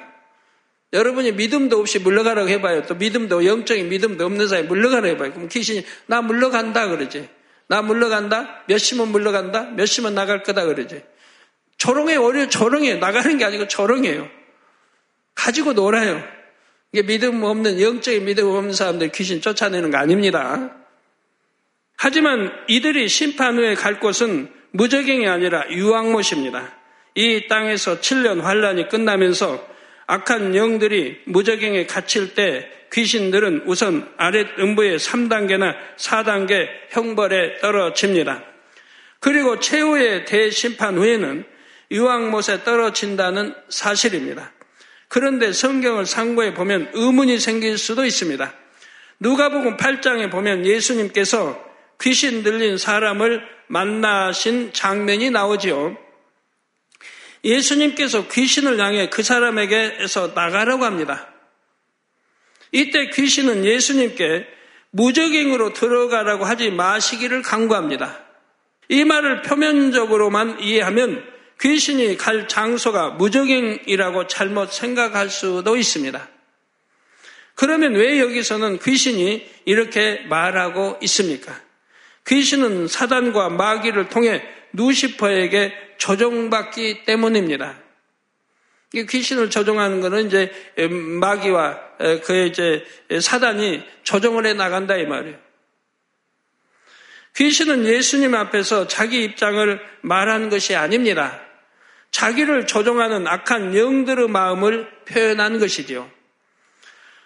여러분이 0.94 1.34
믿음도 1.34 1.80
없이 1.80 2.00
물러가라고 2.00 2.50
해봐요. 2.50 2.84
또 2.84 2.96
믿음도 2.96 3.46
영적인 3.46 3.90
믿음도 3.90 4.26
없는 4.26 4.48
사람이 4.48 4.68
물러가라 4.68 5.08
해봐요. 5.10 5.34
그럼 5.34 5.50
귀신이 5.50 5.86
나 6.08 6.22
물러간다 6.22 6.88
그러지. 6.88 7.30
나 7.68 7.82
물러간다? 7.82 8.64
몇 8.68 8.78
시면 8.78 9.10
물러간다? 9.10 9.64
몇 9.72 9.86
시면 9.86 10.16
나갈 10.16 10.44
거다 10.44 10.66
그러지. 10.66 11.04
조롱해, 11.78 12.16
오히려 12.16 12.48
조롱해. 12.48 12.96
나가는 12.96 13.38
게 13.38 13.44
아니고 13.44 13.68
조롱해요. 13.68 14.30
가지고 15.34 15.74
놀아요. 15.74 16.24
이게 16.94 17.06
믿음 17.06 17.44
없는, 17.44 17.82
영적인 17.82 18.24
믿음 18.26 18.48
없는 18.48 18.74
사람들 18.74 19.10
귀신 19.10 19.42
쫓아내는 19.42 19.92
거 19.92 19.98
아닙니다. 19.98 20.72
하지만 21.98 22.52
이들이 22.68 23.10
심판 23.10 23.58
후에 23.58 23.76
갈 23.76 24.00
곳은 24.00 24.50
무적행이 24.76 25.28
아니라 25.28 25.70
유황못입니다. 25.70 26.74
이 27.16 27.48
땅에서 27.48 28.02
7년 28.02 28.42
환란이 28.42 28.90
끝나면서 28.90 29.66
악한 30.06 30.56
영들이 30.56 31.22
무적행에 31.26 31.86
갇힐 31.86 32.36
때 32.36 32.70
귀신들은 32.92 33.64
우선 33.66 34.08
아랫 34.18 34.60
음부의 34.60 35.00
3단계나 35.00 35.76
4단계 35.98 36.68
형벌에 36.92 37.60
떨어집니다. 37.60 38.44
그리고 39.20 39.60
최후의 39.60 40.26
대심판 40.26 40.98
후에는 40.98 41.46
유황못에 41.92 42.64
떨어진다는 42.64 43.56
사실입니다. 43.70 44.52
그런데 45.08 45.54
성경을 45.54 46.06
상고해 46.06 46.54
보면 46.54 46.92
의문이 46.94 47.40
생길 47.40 47.78
수도 47.78 48.06
있습니다. 48.06 48.54
누가복음 49.20 49.78
8장에 49.78 50.30
보면 50.30 50.66
예수님께서 50.66 51.64
귀신 52.02 52.44
들린 52.44 52.78
사람을 52.78 53.46
만나신 53.68 54.74
장면이 54.74 55.32
나오지요. 55.32 55.98
예수님께서 57.44 58.28
귀신을 58.28 58.80
향해 58.80 59.10
그 59.10 59.24
사람에게서 59.24 60.34
나가라고 60.36 60.84
합니다. 60.84 61.30
이때 62.72 63.10
귀신은 63.10 63.66
예수님께 63.66 64.48
무적행으로 64.92 65.74
들어가라고 65.74 66.46
하지 66.46 66.72
마시기를 66.72 67.42
강구합니다. 67.42 68.20
이 68.90 69.04
말을 69.04 69.42
표면적으로만 69.44 70.60
이해하면 70.60 71.24
귀신이 71.60 72.18
갈 72.18 72.48
장소가 72.48 73.12
무적행이라고 73.12 74.28
잘못 74.28 74.72
생각할 74.72 75.30
수도 75.30 75.78
있습니다. 75.78 76.30
그러면 77.56 77.94
왜 77.94 78.20
여기서는 78.20 78.80
귀신이 78.80 79.50
이렇게 79.66 80.26
말하고 80.28 81.00
있습니까? 81.02 81.65
귀신은 82.28 82.88
사단과 82.88 83.50
마귀를 83.50 84.10
통해 84.10 84.44
누시퍼에게 84.74 85.74
조종받기 85.98 87.06
때문입니다. 87.06 87.78
귀신을 88.94 89.50
조종하는 89.50 90.02
것은 90.02 90.28
이제 90.28 90.52
마귀와 91.20 91.80
그의 92.24 92.50
이제 92.50 92.86
사단이 93.22 93.84
조종을 94.04 94.46
해 94.46 94.54
나간다 94.54 94.96
이 94.98 95.06
말이에요. 95.06 95.38
귀신은 97.36 97.86
예수님 97.86 98.34
앞에서 98.34 98.88
자기 98.88 99.24
입장을 99.24 99.80
말하는 100.02 100.50
것이 100.50 100.76
아닙니다. 100.76 101.42
자기를 102.12 102.66
조종하는 102.66 103.28
악한 103.28 103.76
영들의 103.76 104.30
마음을 104.30 104.90
표현한 105.06 105.60
것이지요. 105.60 106.10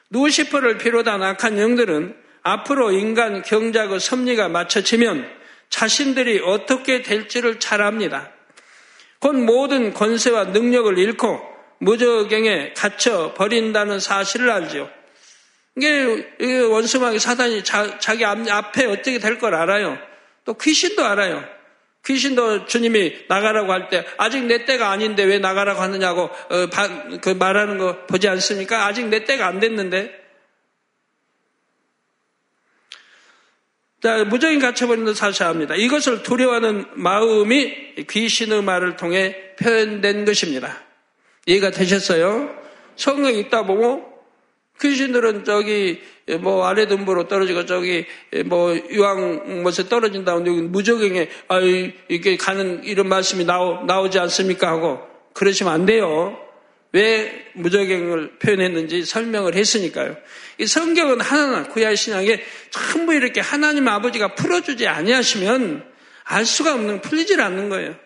누시퍼를 0.10 0.80
비롯한 0.80 1.22
악한 1.22 1.60
영들은 1.60 2.29
앞으로 2.44 2.92
인간 2.92 3.42
경작의 3.42 4.00
섭리가 4.00 4.50
맞춰지면 4.50 5.30
자신들이 5.70 6.42
어떻게 6.46 7.02
될지를 7.02 7.60
잘 7.60 7.82
압니다. 7.82 8.32
곧 9.20 9.36
모든 9.36 9.94
권세와 9.94 10.46
능력을 10.46 10.98
잃고 10.98 11.42
무저경에 11.80 12.74
갇혀 12.74 13.34
버린다는 13.34 14.00
사실을 14.00 14.50
알죠. 14.50 14.90
이게 15.78 16.62
원수마귀 16.64 17.20
사단이 17.20 17.64
자, 17.64 17.86
기 18.16 18.26
앞에 18.26 18.86
어떻게 18.86 19.20
될 19.20 19.40
걸 19.40 19.56
알아요. 19.56 19.98
또 20.46 20.56
귀신도 20.56 21.06
알아요. 21.06 21.44
귀신도 22.06 22.66
주님이 22.66 23.26
나가라고 23.28 23.72
할 23.72 23.90
때 23.90 24.06
아직 24.18 24.46
내 24.46 24.66
때가 24.66 24.90
아닌데 24.90 25.24
왜 25.24 25.38
나가라고 25.38 25.82
하느냐고 25.82 26.24
어, 26.24 26.70
그 27.22 27.30
말하는 27.30 27.78
거 27.78 28.06
보지 28.08 28.28
않습니까? 28.28 28.86
아직 28.86 29.06
내 29.08 29.26
때가 29.26 29.48
안 29.48 29.60
됐는데 29.60 30.19
무적인 34.30 34.60
갇혀버리는 34.60 35.14
사실 35.14 35.44
압니다. 35.44 35.76
이것을 35.76 36.24
두려워하는 36.24 36.86
마음이 36.94 38.06
귀신의 38.10 38.64
말을 38.64 38.96
통해 38.96 39.36
표현된 39.60 40.26
것입니다. 40.26 40.78
이해가 41.46 41.72
되셨어요? 41.72 42.56
성경에 42.96 43.38
있다 43.40 43.64
보고 43.64 44.08
귀신들은 44.80 45.44
저기 45.44 46.02
뭐 46.40 46.66
아래 46.66 46.88
등부로 46.88 47.28
떨어지고 47.28 47.66
저기 47.66 48.06
뭐 48.46 48.74
유황 48.90 49.64
못에 49.64 49.90
떨어진다 49.90 50.36
고 50.36 50.40
여기 50.42 50.62
무적행에 50.62 51.30
아 51.50 51.60
이게 52.08 52.38
가는 52.38 52.84
이런 52.86 53.10
말씀이 53.10 53.44
나오, 53.44 53.84
나오지 53.86 54.20
않습니까 54.20 54.70
하고 54.70 55.00
그러시면 55.34 55.74
안 55.74 55.86
돼요. 55.86 56.38
왜 56.92 57.48
무적행을 57.54 58.40
표현했는지 58.40 59.06
설명을 59.06 59.56
했으니까요. 59.56 60.16
이 60.60 60.68
성경은 60.68 61.22
하나나 61.22 61.64
구약 61.64 61.96
신앙에 61.98 62.44
전부 62.70 63.14
이렇게 63.14 63.40
하나님 63.40 63.88
아버지가 63.88 64.36
풀어주지 64.36 64.88
아니하시면 64.88 65.90
알 66.26 66.46
수가 66.46 66.74
없는 66.74 67.02
풀리질 67.02 67.40
않는 67.40 67.70
거예요. 67.70 67.98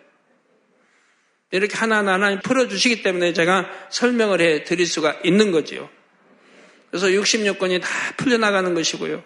이렇게 1.49 1.75
하나하나 1.75 2.13
하나님 2.13 2.39
풀어주시기 2.41 3.01
때문에 3.01 3.33
제가 3.33 3.69
설명을 3.89 4.39
해 4.39 4.63
드릴 4.63 4.85
수가 4.85 5.19
있는 5.23 5.51
거지요. 5.51 5.89
그래서 6.91 7.07
66권이 7.07 7.81
다 7.81 7.89
풀려나가는 8.17 8.71
것이고요. 8.73 9.23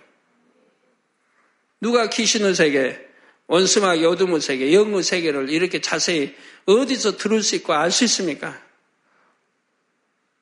누가 1.81 2.09
귀신의 2.09 2.55
세계, 2.55 3.07
원수마귀 3.47 4.05
어둠의 4.05 4.39
세계, 4.39 4.73
영의 4.73 5.03
세계를 5.03 5.49
이렇게 5.49 5.81
자세히 5.81 6.33
어디서 6.65 7.17
들을 7.17 7.43
수 7.43 7.55
있고 7.57 7.73
알 7.73 7.91
수 7.91 8.05
있습니까? 8.05 8.61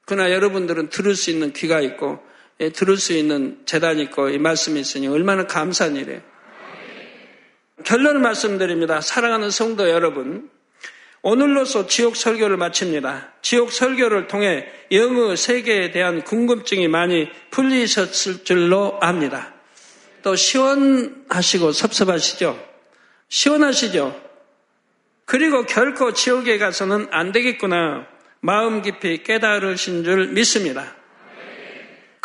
그러나 0.06 0.32
여러분들은 0.32 0.90
들을 0.90 1.16
수 1.16 1.32
있는 1.32 1.52
귀가 1.52 1.82
있고 1.82 2.20
예, 2.20 2.25
들을 2.74 2.97
수 2.97 3.14
있는 3.14 3.60
재단이 3.66 4.01
있고 4.03 4.30
이 4.30 4.38
말씀이 4.38 4.80
있으니 4.80 5.08
얼마나 5.08 5.45
감사한 5.45 5.95
일이에요. 5.95 6.22
결론을 7.84 8.22
말씀드립니다. 8.22 9.01
사랑하는 9.01 9.51
성도 9.51 9.89
여러분, 9.89 10.49
오늘로서 11.22 11.88
지옥 11.88 12.16
설교를 12.16 12.56
마칩니다. 12.58 13.34
지옥 13.41 13.72
설교를 13.72 14.28
통해 14.28 14.66
영의 14.91 15.36
세계에 15.36 15.91
대한 15.91 16.24
궁금증이 16.24 16.88
많이 16.88 17.30
풀리셨을 17.51 18.43
줄로 18.43 18.97
압니다. 19.01 19.53
또 20.22 20.36
시원하시고 20.36 21.72
섭섭하시죠? 21.72 22.64
시원하시죠? 23.28 24.22
그리고 25.26 25.66
결코 25.66 26.14
지옥에 26.14 26.58
가서는 26.58 27.08
안 27.12 27.32
되겠구나. 27.32 28.08
마음 28.39 28.82
깊이 28.82 29.24
깨달으신 29.24 30.03
줄 30.03 30.28
믿습니다. 30.28 30.95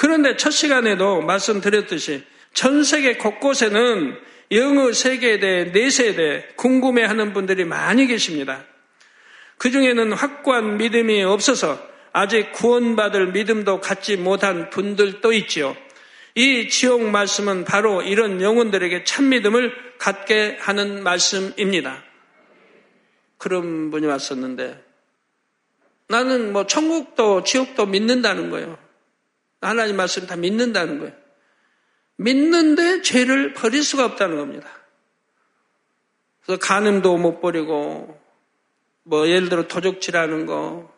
그런데 0.01 0.35
첫 0.39 0.51
시간에도 0.51 1.21
말씀드렸듯이 1.21 2.25
전 2.55 2.85
세계 2.85 3.19
곳곳에는 3.19 4.17
영어 4.51 4.93
세계에 4.95 5.39
대해 5.41 5.65
내세에 5.65 6.15
대해 6.15 6.45
궁금해하는 6.57 7.35
분들이 7.35 7.67
많이 7.67 8.07
계십니다. 8.07 8.65
그 9.59 9.71
중에는 9.71 10.15
확고한 10.15 10.79
믿음이 10.79 11.23
없어서 11.23 11.79
아직 12.13 12.51
구원받을 12.53 13.33
믿음도 13.33 13.83
갖지 13.83 14.17
못한 14.17 14.71
분들도 14.71 15.35
있지요. 15.35 15.77
이 16.35 16.71
지옥 16.71 17.03
말씀은 17.03 17.67
바로 17.67 18.01
이런 18.01 18.41
영혼들에게 18.41 19.05
참 19.05 19.29
믿음을 19.29 19.71
갖게 19.99 20.57
하는 20.61 21.03
말씀입니다. 21.03 22.03
그런 23.37 23.91
분이 23.91 24.07
왔었는데 24.07 24.83
나는 26.09 26.55
뭐 26.55 26.67
천국도 26.67 27.45
지옥도 27.45 27.85
믿는다는 27.85 28.49
거예요. 28.49 28.90
하나님 29.61 29.97
말씀 29.97 30.27
다 30.27 30.37
믿는다는 30.37 30.99
거예요. 30.99 31.13
믿는데 32.17 33.03
죄를 33.03 33.55
버릴 33.55 33.83
수가 33.83 34.05
없다는 34.05 34.37
겁니다. 34.37 34.69
그래서 36.43 36.59
간음도 36.59 37.17
못 37.17 37.41
버리고 37.41 38.21
뭐 39.03 39.29
예를 39.29 39.49
들어 39.49 39.67
도적질하는 39.67 40.47
거, 40.47 40.93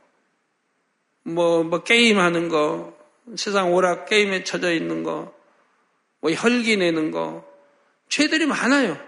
뭐, 1.22 1.62
뭐 1.62 1.82
게임하는 1.82 2.48
거, 2.48 2.96
세상 3.36 3.72
오락 3.72 4.06
게임에 4.06 4.44
쳐져 4.44 4.72
있는 4.72 5.02
거, 5.02 5.34
뭐 6.20 6.30
혈기 6.32 6.76
내는 6.76 7.10
거, 7.10 7.44
죄들이 8.08 8.46
많아요. 8.46 8.98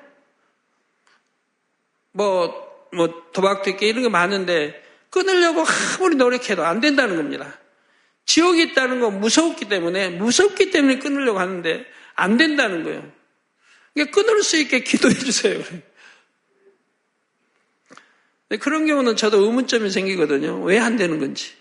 뭐, 2.12 2.88
뭐 2.92 3.08
도박도 3.32 3.70
있게 3.70 3.88
이런 3.88 4.02
게 4.02 4.08
많은데 4.08 4.82
끊으려고 5.10 5.64
아무리 5.98 6.16
노력해도 6.16 6.64
안 6.64 6.80
된다는 6.80 7.16
겁니다. 7.16 7.58
지옥이 8.26 8.62
있다는 8.62 9.00
건 9.00 9.20
무섭기 9.20 9.68
때문에 9.68 10.10
무섭기 10.10 10.70
때문에 10.70 10.98
끊으려고 10.98 11.38
하는데 11.38 11.84
안 12.14 12.36
된다는 12.36 12.84
거예요. 12.84 13.10
그러니까 13.92 14.14
끊을 14.20 14.42
수 14.42 14.56
있게 14.58 14.80
기도해 14.80 15.14
주세요. 15.14 15.62
그런 18.60 18.86
경우는 18.86 19.16
저도 19.16 19.38
의문점이 19.44 19.90
생기거든요. 19.90 20.62
왜 20.62 20.78
안 20.78 20.96
되는 20.96 21.18
건지. 21.18 21.52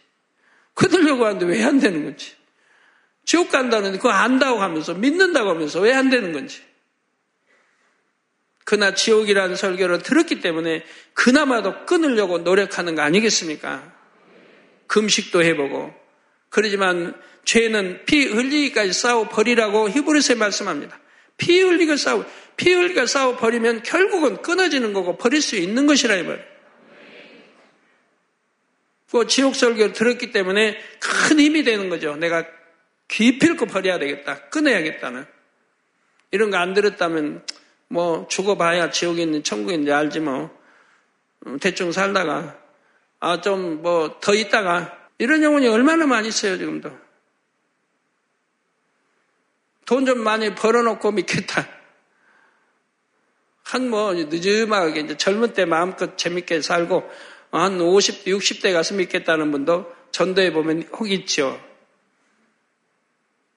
끊으려고 0.74 1.26
하는데 1.26 1.46
왜 1.46 1.64
안 1.64 1.80
되는 1.80 2.04
건지. 2.04 2.34
지옥 3.26 3.50
간다는데 3.50 3.98
그거 3.98 4.10
안다고 4.10 4.62
하면서 4.62 4.94
믿는다고 4.94 5.50
하면서 5.50 5.80
왜 5.80 5.94
안 5.94 6.10
되는 6.10 6.34
건지. 6.34 6.62
그나 8.66 8.94
지옥이라는 8.94 9.56
설교를 9.56 10.04
들었기 10.04 10.42
때문에 10.42 10.86
그나마도 11.14 11.86
끊으려고 11.86 12.40
노력하는 12.40 12.96
거 12.96 13.02
아니겠습니까? 13.02 13.92
금식도 14.88 15.44
해보고. 15.44 16.03
그러지만 16.54 17.20
죄는 17.46 18.06
피 18.06 18.26
흘리기까지 18.28 18.94
싸워 18.94 19.28
버리라고 19.28 19.90
히브리서에 19.90 20.36
말씀합니다. 20.36 21.00
피 21.36 21.60
흘리고 21.62 21.98
싸워, 21.98 22.24
피 22.58 22.72
흘리고 22.74 23.08
싸워 23.08 23.36
버리면 23.38 23.82
결국은 23.82 24.42
끊어지는 24.44 24.94
거고 24.94 25.18
버릴 25.18 25.42
수 25.42 25.56
있는 25.56 25.88
것이라 25.88 26.16
이 26.16 26.24
말이에요. 26.24 26.46
그 29.12 29.28
지옥 29.28 29.56
설교를 29.56 29.94
들었기 29.94 30.32
때문에 30.32 30.78
큰 31.00 31.40
힘이 31.40 31.64
되는 31.64 31.90
거죠. 31.90 32.16
내가 32.16 32.46
기필코 33.08 33.66
버려야 33.66 33.98
되겠다. 34.00 34.50
끊어야겠다는. 34.50 35.26
이런 36.32 36.52
거 36.52 36.58
안 36.58 36.74
들었다면 36.76 37.46
뭐 37.88 38.28
죽어봐야 38.28 38.92
지옥에 38.92 39.24
있는 39.24 39.44
천국에 39.44 39.74
있는지 39.74 39.92
알지 39.92 40.20
뭐. 40.20 40.56
음, 41.48 41.60
대충 41.60 41.92
살다가 41.92 42.60
아 43.20 43.42
좀 43.42 43.82
뭐 43.82 44.20
더 44.20 44.34
있다가 44.36 45.03
이런 45.18 45.44
영혼이 45.44 45.68
얼마나 45.68 46.06
많이 46.06 46.28
있어요 46.30 46.58
지금도. 46.58 46.90
돈 49.86 50.06
좀 50.06 50.20
많이 50.24 50.56
벌어놓고 50.56 51.12
믿겠다. 51.12 51.68
한 53.64 53.90
뭐 53.90 54.14
늦음하게 54.14 55.02
이제 55.02 55.18
젊은 55.18 55.54
때 55.54 55.66
마음껏 55.66 56.18
재밌게 56.18 56.62
살고 56.62 57.10
한 57.52 57.80
50, 57.82 58.26
60대 58.26 58.74
가서 58.74 58.96
믿겠다는 58.96 59.52
분도 59.52 59.94
전도에 60.12 60.52
보면 60.52 60.84
혹 60.94 61.10
있죠. 61.12 61.60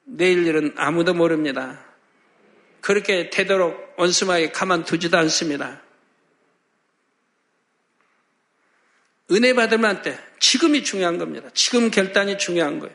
내일 0.05 0.47
일은 0.47 0.75
아무도 0.77 1.15
모릅니다. 1.15 1.85
그렇게 2.81 3.31
되도록 3.31 3.95
원수마에 3.99 4.51
가만두지도 4.53 5.19
않습니다. 5.19 5.83
은혜 9.33 9.55
받으면 9.55 10.03
때 10.03 10.19
지금이 10.39 10.85
중요한 10.85 11.19
겁니다. 11.19 11.49
지금 11.55 11.91
결단이 11.91 12.39
중요한 12.39 12.79
거예요. 12.79 12.95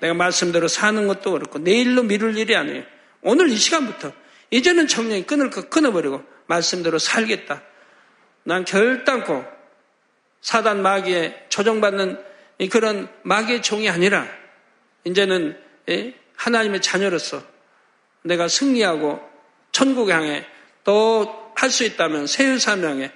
내가 0.00 0.14
말씀대로 0.14 0.68
사는 0.68 1.06
것도 1.06 1.32
그렇고 1.32 1.58
내일로 1.58 2.02
미룰 2.02 2.36
일이 2.36 2.56
아니에요. 2.56 2.84
오늘 3.22 3.48
이 3.50 3.56
시간부터 3.56 4.12
이제는 4.50 4.86
청년이 4.86 5.26
끊을 5.26 5.50
거 5.50 5.68
끊어버리고 5.68 6.22
말씀대로 6.46 6.98
살겠다. 6.98 7.62
난 8.42 8.64
결단코 8.64 9.44
사단 10.40 10.82
마귀에 10.82 11.46
조정받는 11.48 12.22
그런 12.70 13.08
마귀의 13.22 13.62
종이 13.62 13.88
아니라 13.88 14.28
이제는 15.04 15.58
예, 15.88 16.14
하나님의 16.36 16.82
자녀로서 16.82 17.42
내가 18.22 18.48
승리하고 18.48 19.20
천국 19.72 20.10
향해 20.10 20.46
또 20.84 21.44
할 21.56 21.70
수 21.70 21.84
있다면 21.84 22.26
세율 22.26 22.60
사명에 22.60 23.10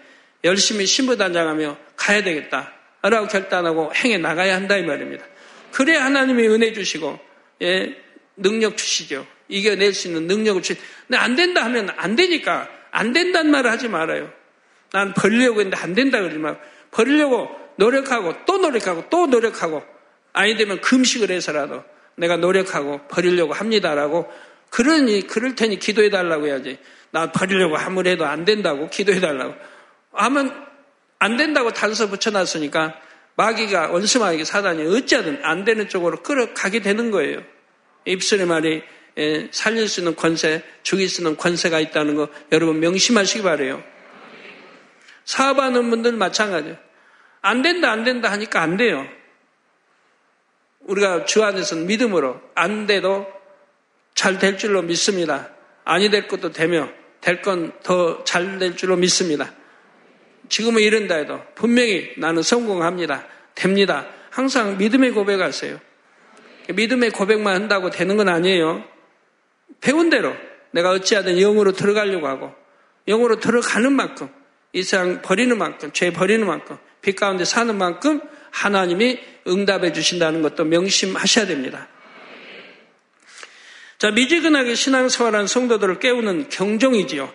열심히 0.45 0.87
신부단장하며 0.87 1.77
가야 1.97 2.23
되겠다. 2.23 2.73
라고 3.03 3.29
결단하고 3.29 3.93
행해 3.95 4.19
나가야 4.19 4.57
한다 4.57 4.77
이 4.77 4.83
말입니다. 4.83 5.25
그래 5.73 5.97
하나님이 5.97 6.49
은혜 6.49 6.73
주시고 6.73 7.19
예, 7.63 7.97
능력 8.37 8.77
주시죠. 8.77 9.27
이겨낼 9.49 9.95
수 9.95 10.09
있는 10.09 10.27
능력을 10.27 10.63
주시. 10.63 10.81
근데 11.07 11.19
안 11.19 11.37
된다 11.37 11.65
하면 11.65 11.91
안 11.97 12.17
되니까 12.17 12.69
안 12.91 13.13
된다는 13.13 13.51
말을 13.51 13.71
하지 13.71 13.89
말아요. 13.89 14.33
난 14.93 15.15
벌려고 15.15 15.61
했는데 15.61 15.77
안 15.77 15.95
된다 15.95 16.19
그러지 16.19 16.39
말고 16.39 16.61
버리려고 16.91 17.49
노력하고 17.77 18.35
또 18.47 18.59
노력하고 18.59 19.05
또 19.11 19.27
노력하고 19.27 19.83
아니 20.33 20.57
되면 20.57 20.81
금식을 20.81 21.31
해서라도 21.31 21.85
내가 22.17 22.37
노력하고 22.37 23.01
버리려고 23.09 23.53
합니다라고 23.53 24.29
그러니 24.71 25.27
그럴 25.27 25.55
테니 25.55 25.79
기도해 25.79 26.11
달라고 26.11 26.47
해야지. 26.47 26.79
나 27.11 27.33
버리려고 27.33 27.77
아무리 27.77 28.11
해도 28.11 28.27
안 28.27 28.45
된다고 28.45 28.89
기도해 28.91 29.21
달라고 29.21 29.55
하면 30.13 30.68
안 31.19 31.37
된다고 31.37 31.73
단서 31.73 32.09
붙여놨으니까 32.09 33.01
마귀가 33.37 33.91
원수마귀 33.91 34.45
사단이 34.45 34.87
어찌하든 34.97 35.41
안 35.45 35.65
되는 35.65 35.89
쪽으로 35.89 36.23
끌어가게 36.23 36.81
되는 36.81 37.11
거예요. 37.11 37.43
입술의 38.05 38.47
말이 38.47 38.83
살릴 39.51 39.89
수 39.89 40.01
있는 40.01 40.15
권세, 40.17 40.63
죽일 40.83 41.09
수 41.09 41.21
있는 41.23 41.37
권세가 41.37 41.81
있다는 41.81 42.15
거 42.15 42.29
여러분 42.53 42.81
명심하시기 42.81 43.43
바래요. 43.43 43.83
사업하는 45.25 45.91
분들 45.91 46.13
마찬가지예요. 46.13 46.77
안 47.43 47.63
된다, 47.63 47.91
안 47.91 48.05
된다 48.05 48.31
하니까 48.33 48.63
안 48.63 48.77
돼요. 48.77 49.07
우리가 50.81 51.25
주 51.27 51.45
안에서는 51.45 51.87
믿음으로 51.87 52.41
안 52.55 52.87
돼도 52.87 53.27
잘 54.15 54.39
될 54.39 54.59
줄로 54.59 54.83
믿습니다. 54.83 55.51
아니 55.85 56.11
될 56.11 56.27
것도 56.29 56.51
되며 56.53 56.89
될 57.21 57.43
건 57.43 57.73
더 57.83 58.25
잘 58.25 58.59
될 58.59 58.77
줄로 58.77 58.97
믿습니다. 58.97 59.53
지금은 60.49 60.83
이런다 60.83 61.17
해도 61.17 61.43
분명히 61.55 62.13
나는 62.17 62.43
성공합니다. 62.43 63.27
됩니다. 63.55 64.07
항상 64.31 64.79
믿음의 64.79 65.13
고백하세요. 65.13 65.79
믿음의 66.69 67.11
고백만 67.11 67.55
한다고 67.55 67.91
되는 67.91 68.17
건 68.17 68.29
아니에요. 68.29 68.85
배운 69.81 70.11
대로 70.11 70.35
내가 70.71 70.91
어찌하든 70.91 71.37
영으로 71.39 71.73
들어가려고 71.73 72.29
하고 72.29 72.55
영으로 73.07 73.41
들어가는 73.41 73.93
만큼 73.93 74.29
이 74.73 74.83
세상 74.83 75.23
버리는 75.23 75.57
만큼, 75.57 75.91
죄 75.93 76.13
버리는 76.13 76.47
만큼, 76.47 76.77
빛 77.01 77.17
가운데 77.17 77.45
사는 77.45 77.77
만큼 77.77 78.21
하나님이 78.51 79.19
응답해 79.47 79.93
주신다는 79.93 80.43
것도 80.43 80.65
명심하셔야 80.65 81.47
됩니다. 81.47 81.89
자, 83.99 84.11
미지근하게 84.11 84.75
신앙생활한 84.75 85.47
성도들을 85.47 85.99
깨우는 85.99 86.51
경종이지요. 86.51 87.33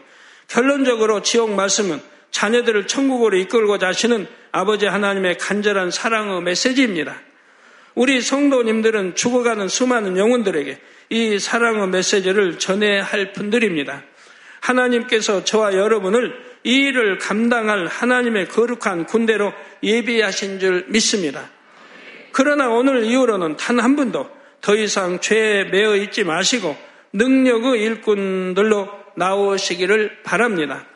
결론적으로 0.47 1.21
지옥 1.21 1.51
말씀은 1.51 1.99
자녀들을 2.33 2.87
천국으로 2.87 3.37
이끌고자 3.37 3.87
하시는 3.87 4.27
아버지 4.51 4.85
하나님의 4.85 5.37
간절한 5.37 5.91
사랑의 5.91 6.41
메시지입니다. 6.41 7.15
우리 7.95 8.21
성도님들은 8.21 9.15
죽어가는 9.15 9.67
수많은 9.67 10.17
영혼들에게 10.17 10.79
이 11.09 11.39
사랑의 11.39 11.87
메시지를 11.89 12.57
전해야 12.57 13.03
할 13.03 13.33
분들입니다. 13.33 14.03
하나님께서 14.59 15.43
저와 15.43 15.75
여러분을 15.75 16.33
이 16.63 16.87
일을 16.87 17.19
감당할 17.19 17.87
하나님의 17.87 18.47
거룩한 18.47 19.05
군대로 19.05 19.53
예비하신 19.83 20.59
줄 20.59 20.85
믿습니다. 20.89 21.49
그러나 22.31 22.69
오늘 22.69 23.03
이후로는 23.05 23.57
단 23.57 23.79
한 23.79 23.95
분도 23.95 24.27
더 24.61 24.75
이상 24.75 25.19
죄에 25.19 25.65
매어 25.65 25.97
있지 25.97 26.23
마시고 26.23 26.75
능력의 27.11 27.81
일꾼들로 27.83 28.89
나오시기를 29.15 30.23
바랍니다. 30.23 30.87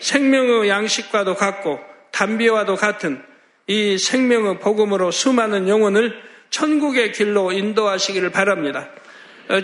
생명의 0.00 0.68
양식과도 0.68 1.34
같고 1.34 1.78
담비와도 2.10 2.76
같은 2.76 3.22
이 3.66 3.98
생명의 3.98 4.58
복음으로 4.58 5.10
수많은 5.10 5.68
영혼을 5.68 6.12
천국의 6.50 7.12
길로 7.12 7.52
인도하시기를 7.52 8.30
바랍니다. 8.30 8.88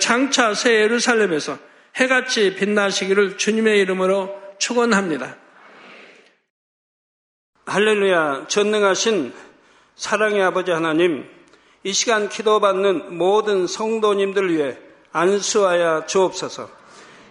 장차 0.01 0.55
새 0.55 0.82
예루살렘에서 0.82 1.59
해같이 1.99 2.55
빛나시기를 2.55 3.39
주님의 3.39 3.80
이름으로 3.80 4.34
축원합니다. 4.59 5.37
할렐루야, 7.66 8.47
전능하신 8.47 9.32
사랑의 9.97 10.43
아버지 10.43 10.70
하나님, 10.70 11.28
이 11.82 11.93
시간 11.93 12.28
기도받는 12.28 13.16
모든 13.16 13.66
성도님들 13.66 14.55
위해 14.55 14.76
안수하여 15.12 16.07
주옵소서. 16.07 16.75